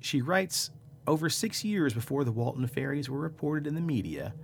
[0.00, 0.70] She writes
[1.06, 4.34] Over six years before the Wollaton fairies were reported in the media,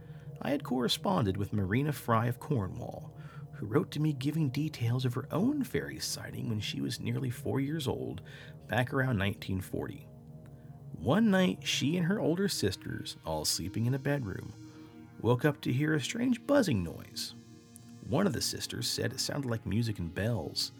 [0.45, 3.15] I had corresponded with Marina Fry of Cornwall,
[3.63, 7.31] who wrote to me giving details of her own fairy sighting when she was nearly
[7.31, 8.21] four years old,
[8.67, 10.05] back around 1940.
[10.99, 14.53] One night, she and her older sisters, all sleeping in a bedroom,
[15.21, 17.37] woke up to hear a strange buzzing noise.
[18.09, 20.73] One of the sisters said it sounded like music and bells.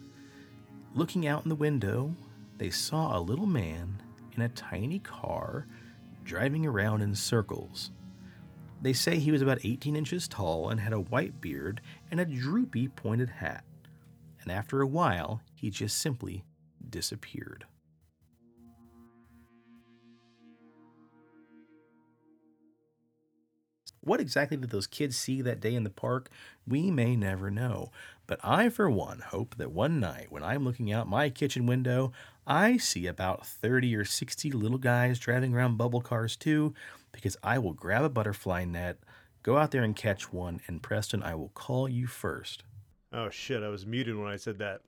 [0.93, 2.13] Looking out in the window,
[2.57, 4.03] they saw a little man
[4.35, 5.67] in a tiny car
[6.25, 7.91] driving around in circles.
[8.83, 11.79] They say he was about 18 inches tall and had a white beard
[12.11, 13.63] and a droopy pointed hat.
[14.41, 16.43] And after a while, he just simply
[16.89, 17.65] disappeared.
[24.01, 26.29] What exactly did those kids see that day in the park?
[26.67, 27.89] We may never know.
[28.27, 32.11] But I, for one, hope that one night when I'm looking out my kitchen window,
[32.45, 36.73] I see about 30 or 60 little guys driving around bubble cars too,
[37.13, 38.97] because I will grab a butterfly net,
[39.41, 42.63] go out there and catch one, and Preston, I will call you first.
[43.13, 44.81] Oh shit, I was muted when I said that.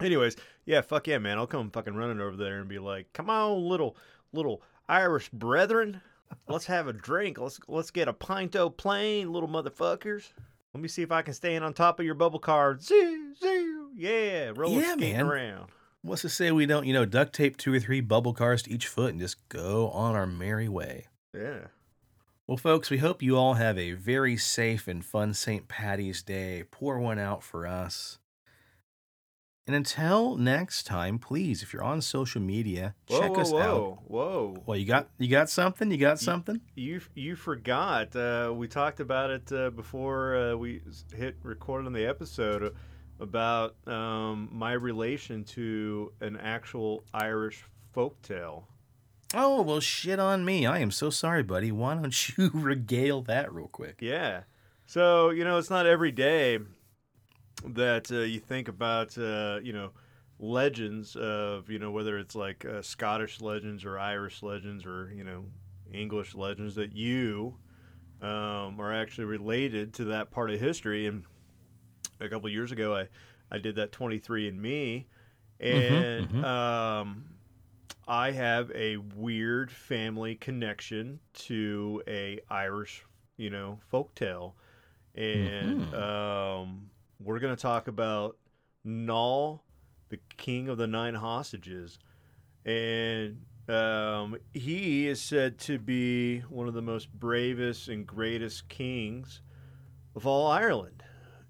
[0.00, 0.36] Anyways,
[0.66, 1.38] yeah, fuck yeah, man.
[1.38, 3.96] I'll come fucking running over there and be like, "Come on, little
[4.32, 6.00] little Irish brethren,
[6.48, 7.38] let's have a drink.
[7.38, 10.32] Let's let's get a pinto plain, little motherfuckers.
[10.74, 12.76] Let me see if I can stand on top of your bubble car.
[12.80, 15.26] Zoo, zoo, yeah, roller Yeah, skating man.
[15.26, 15.70] around.
[16.02, 18.70] What's to say we don't, you know, duct tape two or three bubble cars to
[18.72, 21.06] each foot and just go on our merry way?
[21.34, 21.66] Yeah.
[22.46, 25.66] Well, folks, we hope you all have a very safe and fun St.
[25.66, 26.64] Patty's Day.
[26.70, 28.18] Pour one out for us.
[29.66, 33.60] And until next time, please, if you're on social media, Whoa, check whoa, us whoa,
[33.60, 34.10] out.
[34.10, 34.62] Whoa.
[34.66, 35.90] Well, you got you got something?
[35.90, 36.60] You got something?
[36.74, 38.14] You you forgot.
[38.14, 40.82] Uh, we talked about it uh, before uh, we
[41.16, 42.76] hit record on the episode
[43.20, 47.64] about um, my relation to an actual Irish
[47.96, 48.64] folktale.
[49.36, 50.64] Oh, well, shit on me.
[50.64, 51.72] I am so sorry, buddy.
[51.72, 53.96] Why don't you regale that real quick?
[54.00, 54.42] Yeah.
[54.86, 56.58] So you know, it's not every day
[57.66, 59.90] that uh, you think about uh, you know
[60.38, 65.24] legends of you know whether it's like uh, Scottish legends or Irish legends or you
[65.24, 65.44] know
[65.92, 67.56] English legends that you
[68.22, 71.06] um, are actually related to that part of history.
[71.06, 71.24] And
[72.20, 73.08] a couple years ago, I
[73.50, 75.06] I did that 23 and Me,
[75.60, 76.44] and mhm.
[76.44, 77.24] um,
[78.06, 83.04] I have a weird family connection to a Irish,
[83.36, 84.52] you know, folktale,
[85.14, 85.94] and Mhm.
[85.94, 86.90] um,
[87.20, 88.36] we're gonna talk about
[88.84, 89.64] Null,
[90.10, 91.98] the king of the nine hostages,
[92.66, 99.40] and um, he is said to be one of the most bravest and greatest kings
[100.14, 101.02] of all Ireland,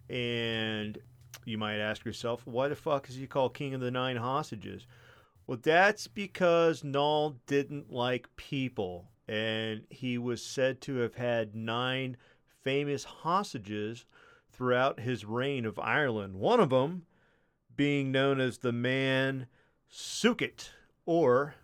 [0.09, 0.99] and
[1.45, 4.87] you might ask yourself, why the fuck is he called King of the Nine Hostages?
[5.47, 12.17] Well, that's because Noll didn't like people, and he was said to have had nine
[12.63, 14.07] famous hostages
[14.51, 16.37] throughout his reign of Ireland.
[16.37, 17.05] One of them
[17.77, 19.47] being known as the man
[19.91, 20.71] Succat,
[21.05, 21.55] or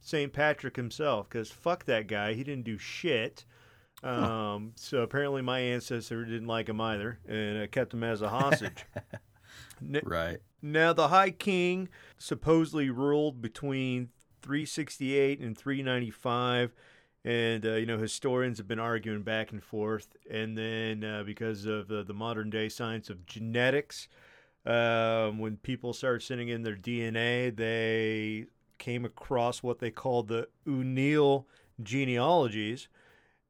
[0.00, 0.32] St.
[0.32, 2.34] Patrick himself, because fuck that guy.
[2.34, 3.44] He didn't do shit.
[4.02, 8.28] Um, so apparently my ancestor didn't like him either, and uh, kept him as a
[8.28, 8.84] hostage.
[10.04, 10.40] Right.
[10.60, 14.08] Now, the High King supposedly ruled between
[14.42, 16.74] 368 and 395.
[17.24, 20.16] And, uh, you know, historians have been arguing back and forth.
[20.30, 24.08] And then, uh, because of uh, the modern day science of genetics,
[24.66, 28.46] um, when people started sending in their DNA, they
[28.78, 31.46] came across what they called the O'Neill
[31.82, 32.88] genealogies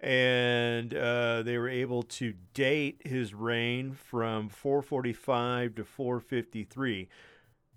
[0.00, 7.08] and uh, they were able to date his reign from 445 to 453.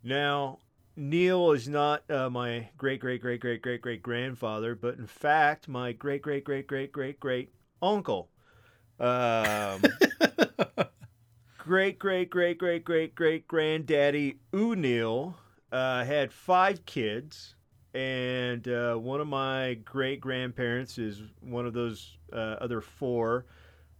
[0.04, 0.60] Now,
[0.96, 5.68] Niall is not uh, my great great great great great great grandfather, but in fact,
[5.68, 8.30] my great great great great great great uncle.
[9.00, 9.82] Um,
[11.58, 15.38] great great great great great great granddaddy O'Neill
[15.72, 17.56] uh, had five kids
[17.94, 23.46] and uh, one of my great grandparents is one of those uh, other four.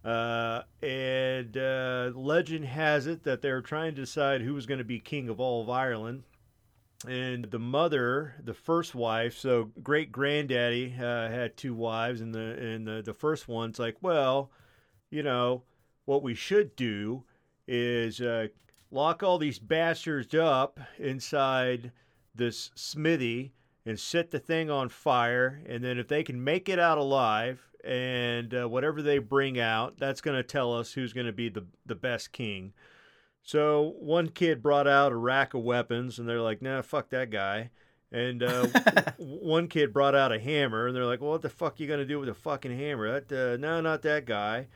[0.04, 4.78] Uh, and uh, legend has it that they were trying to decide who was going
[4.78, 6.24] to be king of all of Ireland.
[7.06, 12.56] And the mother, the first wife, so great granddaddy uh, had two wives, and the
[12.60, 14.52] and the, the first one's like, well,
[15.10, 15.64] you know,
[16.04, 17.24] what we should do
[17.66, 18.46] is uh,
[18.92, 21.90] lock all these bastards up inside
[22.36, 23.52] this smithy
[23.84, 25.62] and set the thing on fire.
[25.66, 29.98] And then if they can make it out alive and uh, whatever they bring out,
[29.98, 32.72] that's going to tell us who's going to be the, the best king.
[33.42, 37.30] So one kid brought out a rack of weapons and they're like, nah, fuck that
[37.30, 37.70] guy.
[38.12, 38.68] And uh,
[39.18, 41.88] one kid brought out a hammer and they're like, well, what the fuck are you
[41.88, 43.20] going to do with a fucking hammer?
[43.20, 44.68] That, uh, no, not that guy.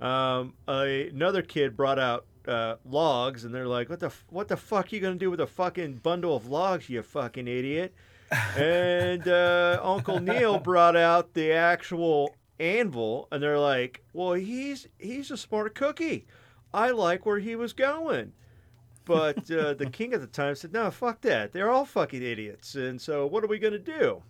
[0.00, 4.56] Um, a, another kid brought out uh, logs and they're like, what the, what the
[4.56, 7.94] fuck you going to do with a fucking bundle of logs, you fucking idiot?
[8.30, 15.30] And uh, Uncle Niall brought out the actual anvil, and they're like, "Well, he's he's
[15.30, 16.26] a smart cookie.
[16.72, 18.32] I like where he was going."
[19.04, 21.52] But uh, the king at the time said, "No, fuck that.
[21.52, 24.22] They're all fucking idiots." And so, what are we gonna do?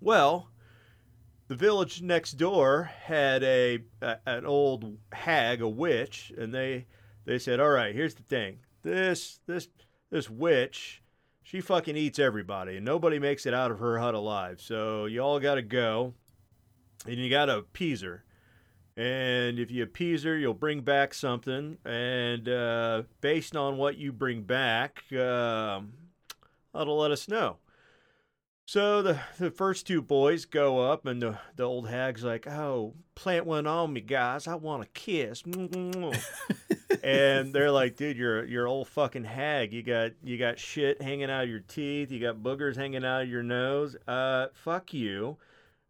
[0.00, 0.50] Well,
[1.46, 6.86] the village next door had a, a an old hag, a witch, and they
[7.24, 8.58] they said, "All right, here's the thing.
[8.82, 9.68] This this
[10.10, 11.00] this witch."
[11.44, 14.60] She fucking eats everybody and nobody makes it out of her hut alive.
[14.60, 16.14] So you all got to go
[17.06, 18.24] and you got to appease her.
[18.96, 21.78] And if you appease her, you'll bring back something.
[21.84, 25.92] And uh, based on what you bring back, um,
[26.72, 27.58] that'll let us know.
[28.66, 32.94] So the, the first two boys go up, and the, the old hag's like, Oh,
[33.14, 34.46] plant one on me, guys.
[34.46, 35.42] I want a kiss.
[37.02, 39.72] and they're like, dude, you're you're old fucking hag.
[39.72, 42.10] You got you got shit hanging out of your teeth.
[42.10, 43.96] You got boogers hanging out of your nose.
[44.08, 45.36] Uh, fuck you.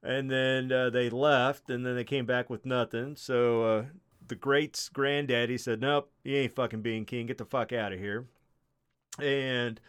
[0.02, 3.16] And then uh, they left, and then they came back with nothing.
[3.16, 3.84] So uh,
[4.26, 7.26] the great's granddaddy said, "Nope, you ain't fucking being king.
[7.26, 8.26] Get the fuck out of here."
[9.18, 9.80] And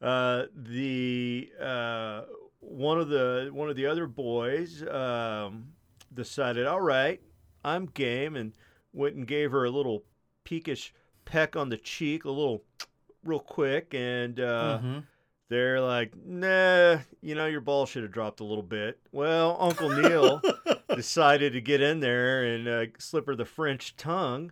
[0.00, 2.22] uh, the uh,
[2.60, 5.72] one of the one of the other boys um,
[6.12, 7.20] decided, "All right,
[7.64, 8.52] I'm game," and
[8.92, 10.04] went and gave her a little
[10.44, 10.92] peakish
[11.24, 12.64] peck on the cheek, a little
[13.24, 15.04] real quick, and uh, Mhm.
[15.48, 19.90] they're like, "Nah, you know, your ball should have dropped a little bit." Well, Uncle
[19.90, 20.42] Niall
[20.96, 24.50] decided to get in there and uh, slip her the French tongue.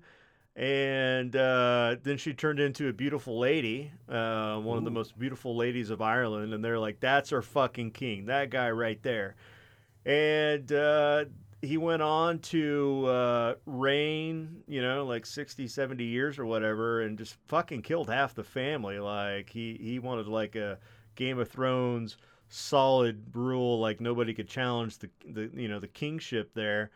[0.59, 5.54] And uh, then she turned into a beautiful lady, uh, one of the most beautiful
[5.54, 6.52] ladies of Ireland.
[6.52, 9.36] And they're like, that's our fucking king, that guy right there.
[10.04, 11.26] And uh,
[11.62, 17.16] he went on to uh, reign, you know, like 60, 70 years or whatever, and
[17.16, 18.98] just fucking killed half the family.
[18.98, 20.80] Like, he, he wanted like a
[21.14, 22.16] Game of Thrones
[22.48, 26.90] solid rule, like nobody could challenge the, the you know, the kingship there.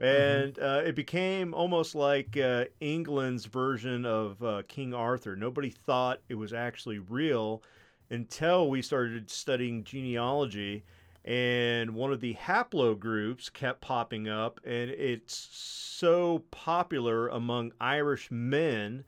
[0.00, 5.36] And uh, it became almost like uh, England's version of uh, King Arthur.
[5.36, 7.62] Nobody thought it was actually real
[8.10, 10.84] until we started studying genealogy
[11.24, 19.04] and one of the haplogroups kept popping up and it's so popular among irish men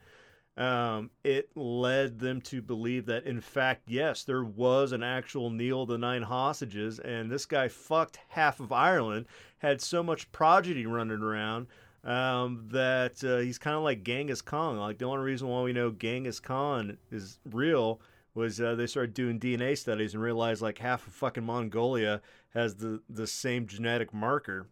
[0.57, 5.87] um, it led them to believe that in fact yes there was an actual niall
[5.87, 9.25] the nine hostages and this guy fucked half of ireland
[9.59, 11.67] had so much progeny running around
[12.05, 14.79] um, that uh, he's kind of like Genghis Khan.
[14.79, 18.01] Like the only reason why we know Genghis Khan is real
[18.35, 22.21] was uh, they started doing DNA studies and realized like half of fucking Mongolia
[22.55, 24.67] has the the same genetic marker,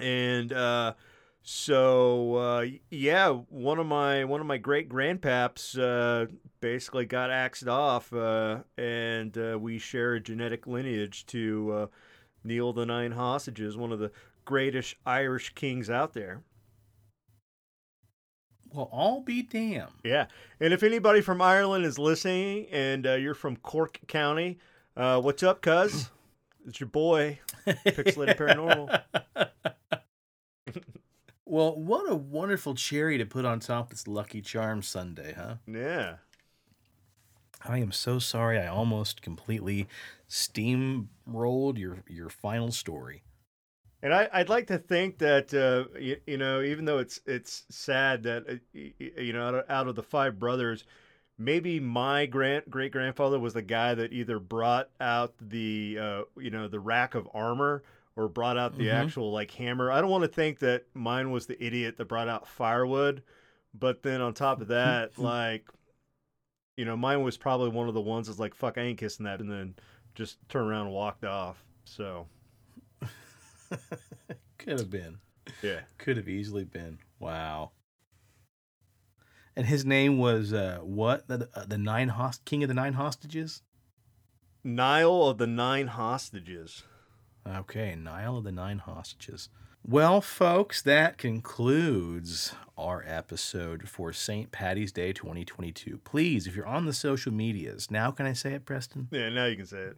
[0.00, 0.94] and uh,
[1.46, 6.26] so uh, yeah, one of my one of my great grandpaps uh,
[6.60, 11.86] basically got axed off, uh, and uh, we share a genetic lineage to uh,
[12.44, 14.10] Niall the Nine Hostages, one of the
[14.46, 16.42] greatest Irish kings out there.
[18.72, 19.92] Well, I'll be damned.
[20.02, 20.28] Yeah,
[20.60, 24.58] and if anybody from Ireland is listening, and uh, you're from Cork County,
[24.96, 26.08] uh, what's up, cuz?
[26.66, 29.02] It's your boy, Pixelated Paranormal.
[31.54, 35.54] Well, what a wonderful cherry to put on top of this Lucky Charm Sunday, huh?
[35.68, 36.16] Yeah.
[37.64, 38.58] I am so sorry.
[38.58, 39.86] I almost completely
[40.28, 43.22] steamrolled your your final story.
[44.02, 47.66] And I, I'd like to think that uh, you, you know, even though it's it's
[47.70, 50.82] sad that uh, you know, out of, out of the five brothers,
[51.38, 56.50] maybe my grand great grandfather was the guy that either brought out the uh, you
[56.50, 57.84] know the rack of armor
[58.16, 58.92] or brought out the Mhm.
[58.94, 59.90] actual like hammer.
[59.90, 63.22] I don't want to think that mine was the idiot that brought out firewood,
[63.72, 65.68] but then on top of that, like
[66.76, 69.24] you know, mine was probably one of the ones that's like, fuck, I ain't kissing
[69.26, 69.74] that, and then
[70.16, 71.64] just turned around and walked off.
[71.84, 72.26] So
[74.58, 75.18] Could have been.
[75.62, 75.80] yeah.
[75.98, 76.98] Could have easily been.
[77.18, 77.72] Wow.
[79.56, 81.28] And his name was uh, what?
[81.28, 83.62] The uh, the nine host king of the nine hostages.
[84.64, 86.84] Niall of the Nine Hostages.
[87.46, 89.50] Okay, Niall of the Nine Hostages.
[89.86, 94.50] Well, folks, that concludes our episode for St.
[94.50, 95.98] Patty's Day 2022.
[96.04, 99.08] Please, if you're on the social medias, now can I say it, Preston?
[99.10, 99.96] Yeah, now you can say it.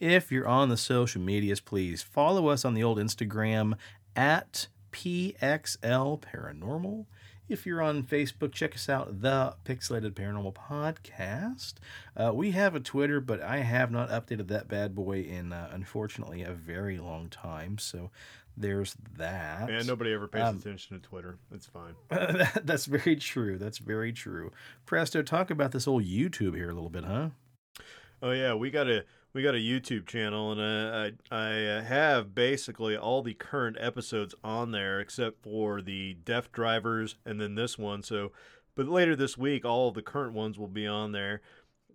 [0.00, 3.74] If you're on the social medias, please follow us on the old Instagram
[4.16, 7.06] at PXL Paranormal.
[7.52, 11.74] If you're on Facebook, check us out, the Pixelated Paranormal Podcast.
[12.16, 15.68] Uh, we have a Twitter, but I have not updated that bad boy in, uh,
[15.70, 17.76] unfortunately, a very long time.
[17.76, 18.10] So
[18.56, 19.68] there's that.
[19.68, 21.36] Yeah, nobody ever pays Um, attention to Twitter.
[21.50, 21.92] That's fine.
[22.08, 23.58] That- That's very true.
[23.58, 24.50] That's very true.
[24.86, 27.28] Presto, talk about this old YouTube here a little bit, huh?
[28.22, 29.04] Oh yeah, we got a
[29.34, 33.76] we got a YouTube channel, and uh, I I uh, have basically all the current
[33.80, 38.02] episodes on there except for the Deaf Drivers and then this one.
[38.02, 38.32] So,
[38.74, 41.40] but later this week, all of the current ones will be on there.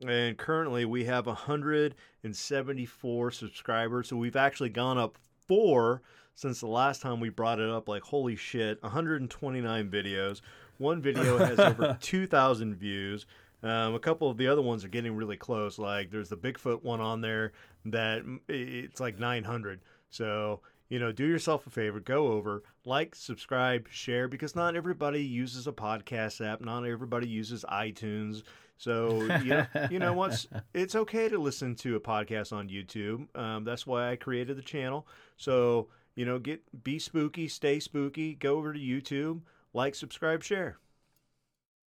[0.08, 4.10] And currently, we have 174 subscribers.
[4.10, 5.18] So we've actually gone up
[5.48, 6.04] four
[6.36, 7.90] since the last time we brought it up.
[7.90, 10.42] Like holy shit, 129 videos.
[10.78, 13.26] One video has over 2,000 views.
[13.64, 15.80] Um, a couple of the other ones are getting really close.
[15.80, 17.54] Like there's the Bigfoot one on there
[17.86, 19.82] that mm, it's like 900.
[20.10, 25.22] So you know, do yourself a favor, go over, like, subscribe, share, because not everybody
[25.22, 26.62] uses a podcast app.
[26.62, 28.44] Not everybody uses iTunes.
[28.78, 33.28] So you know, you know what's it's okay to listen to a podcast on YouTube.
[33.36, 35.08] Um, that's why I created the channel.
[35.36, 38.36] So you know, get be spooky, stay spooky.
[38.36, 39.42] Go over to YouTube,
[39.74, 40.78] like, subscribe, share.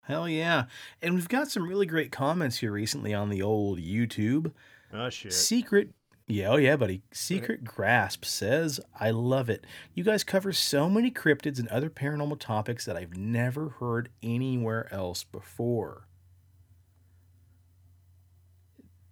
[0.08, 0.66] Hell yeah.
[1.02, 4.52] And we've got some really great comments here recently on the old YouTube.
[4.94, 5.34] Oh shit.
[5.34, 5.90] Secret.
[6.28, 7.04] Yeah, oh yeah, buddy.
[7.12, 9.66] Secret Grasp says, I love it.
[9.94, 14.92] You guys cover so many cryptids and other paranormal topics that I've never heard anywhere
[14.92, 16.08] else before.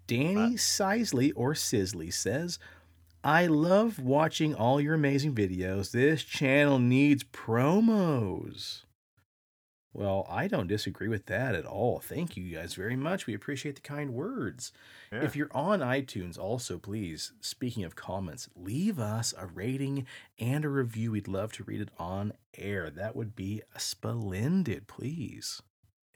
[0.07, 2.59] Danny Sisley or Sisley says,
[3.23, 5.91] I love watching all your amazing videos.
[5.91, 8.81] This channel needs promos.
[9.93, 11.99] Well, I don't disagree with that at all.
[11.99, 13.27] Thank you guys very much.
[13.27, 14.71] We appreciate the kind words.
[15.11, 15.23] Yeah.
[15.23, 20.07] If you're on iTunes, also please, speaking of comments, leave us a rating
[20.39, 21.11] and a review.
[21.11, 22.89] We'd love to read it on air.
[22.89, 25.61] That would be splendid, please.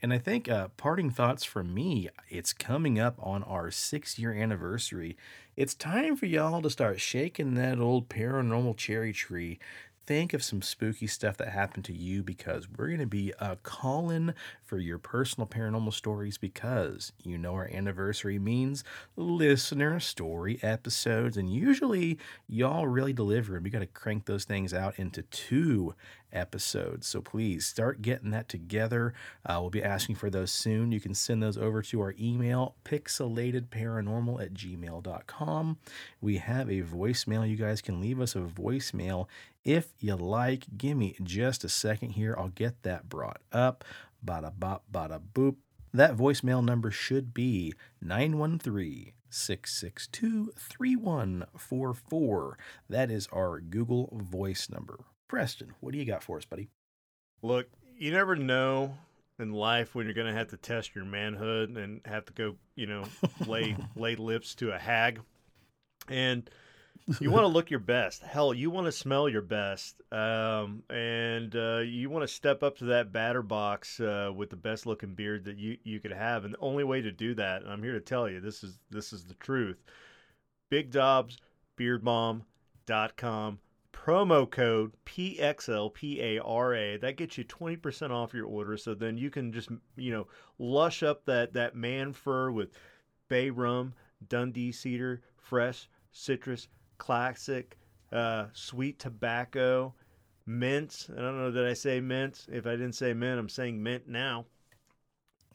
[0.01, 4.31] And I think uh, parting thoughts from me, it's coming up on our six year
[4.31, 5.17] anniversary.
[5.55, 9.59] It's time for y'all to start shaking that old paranormal cherry tree.
[10.07, 13.55] Think of some spooky stuff that happened to you because we're going to be uh,
[13.61, 14.33] calling
[14.63, 18.85] for your personal paranormal stories because you know our anniversary means
[19.17, 21.35] listener story episodes.
[21.35, 25.93] And usually y'all really deliver and we got to crank those things out into two
[26.31, 27.07] episodes.
[27.07, 29.13] So please start getting that together.
[29.45, 30.91] Uh, we'll be asking for those soon.
[30.91, 35.77] You can send those over to our email, pixelatedparanormal at gmail.com.
[36.21, 37.49] We have a voicemail.
[37.49, 39.27] You guys can leave us a voicemail
[39.67, 40.65] if you like.
[40.77, 42.33] Give me just a second here.
[42.37, 43.83] I'll get that brought up.
[44.25, 45.57] Bada bop, bada boop.
[45.93, 52.57] That voicemail number should be 913 662 3144.
[52.89, 54.99] That is our Google voice number.
[55.27, 56.69] Preston, what do you got for us, buddy?
[57.41, 58.95] Look, you never know
[59.37, 62.55] in life when you're going to have to test your manhood and have to go,
[62.75, 63.03] you know,
[63.45, 65.19] lay lay lips to a hag.
[66.07, 66.49] And
[67.19, 68.21] you want to look your best.
[68.21, 72.77] Hell, you want to smell your best, um, and uh, you want to step up
[72.77, 76.45] to that batter box uh, with the best looking beard that you, you could have.
[76.45, 78.79] And the only way to do that, and I'm here to tell you, this is
[78.89, 79.77] this is the truth.
[80.69, 81.37] Big Dobbs
[81.77, 83.59] beardbalm.com
[83.93, 89.69] promo code PXLPARA that gets you 20% off your order so then you can just
[89.95, 90.27] you know
[90.59, 92.69] lush up that that man fur with
[93.27, 93.93] bay rum
[94.27, 96.67] Dundee cedar fresh citrus
[96.97, 97.77] classic,
[98.11, 99.93] uh, sweet tobacco,
[100.45, 101.07] mint.
[101.11, 102.45] I don't know that I say mint.
[102.51, 104.45] If I didn't say mint, I'm saying mint now.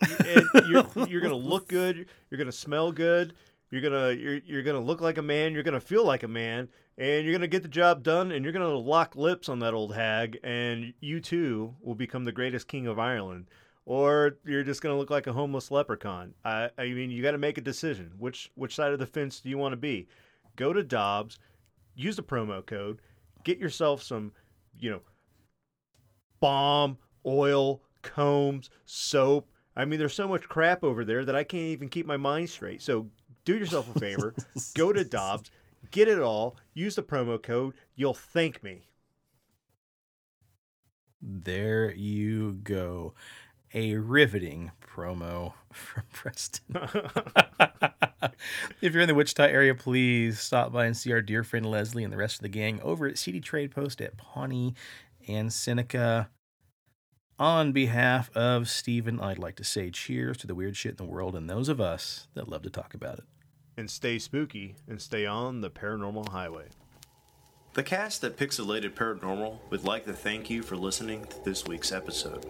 [0.01, 2.07] and you're, you're gonna look good.
[2.31, 3.35] You're gonna smell good.
[3.71, 5.55] You're gonna you're, you're gonna look like a man.
[5.55, 6.69] You're gonna feel like a man,
[6.99, 8.31] and you're gonna get the job done.
[8.31, 12.33] And you're gonna lock lips on that old hag, and you too will become the
[12.33, 13.47] greatest king of Ireland.
[13.85, 16.35] Or you're just gonna look like a homeless leprechaun.
[16.45, 18.13] I, I mean, you got to make a decision.
[18.19, 20.07] Which which side of the fence do you want to be?
[20.57, 21.39] Go to Dobbs,
[21.95, 23.01] use the promo code,
[23.45, 24.33] get yourself some,
[24.79, 25.01] you know,
[26.41, 29.49] bomb, oil, combs, soap.
[29.77, 32.51] I mean, there's so much crap over there that I can't even keep my mind
[32.51, 32.83] straight.
[32.83, 33.09] So
[33.45, 34.35] do yourself a favor,
[34.75, 35.51] go to Dobbs,
[35.91, 37.75] get it all, use the promo code.
[37.95, 38.89] You'll thank me.
[41.21, 43.15] There you go.
[43.75, 46.77] A riveting promo from Preston.
[48.81, 52.05] if you're in the Wichita area, please stop by and see our dear friend Leslie
[52.05, 54.75] and the rest of the gang over at CD Trade Post at Pawnee
[55.29, 56.29] and Seneca.
[57.39, 61.13] On behalf of Stephen, I'd like to say cheers to the weird shit in the
[61.13, 63.25] world and those of us that love to talk about it.
[63.77, 66.67] And stay spooky and stay on the paranormal highway.
[67.75, 71.91] The cast at Pixelated Paranormal would like to thank you for listening to this week's
[71.91, 72.47] episode.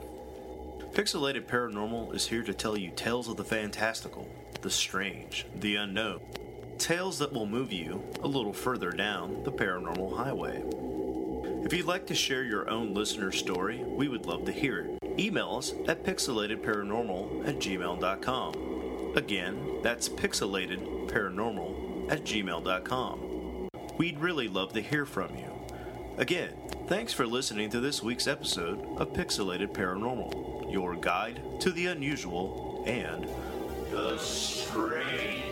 [0.93, 4.29] Pixelated Paranormal is here to tell you tales of the fantastical,
[4.63, 6.21] the strange, the unknown.
[6.79, 10.63] Tales that will move you a little further down the paranormal highway.
[11.65, 14.99] If you'd like to share your own listener story, we would love to hear it.
[15.19, 19.13] Email us at pixelatedparanormal at gmail.com.
[19.17, 23.69] Again, that's pixelatedparanormal at gmail.com.
[23.99, 25.53] We'd really love to hear from you.
[26.19, 26.55] Again,
[26.89, 32.83] thanks for listening to this week's episode of Pixelated Paranormal, your guide to the unusual
[32.87, 33.27] and
[33.93, 35.52] the strange.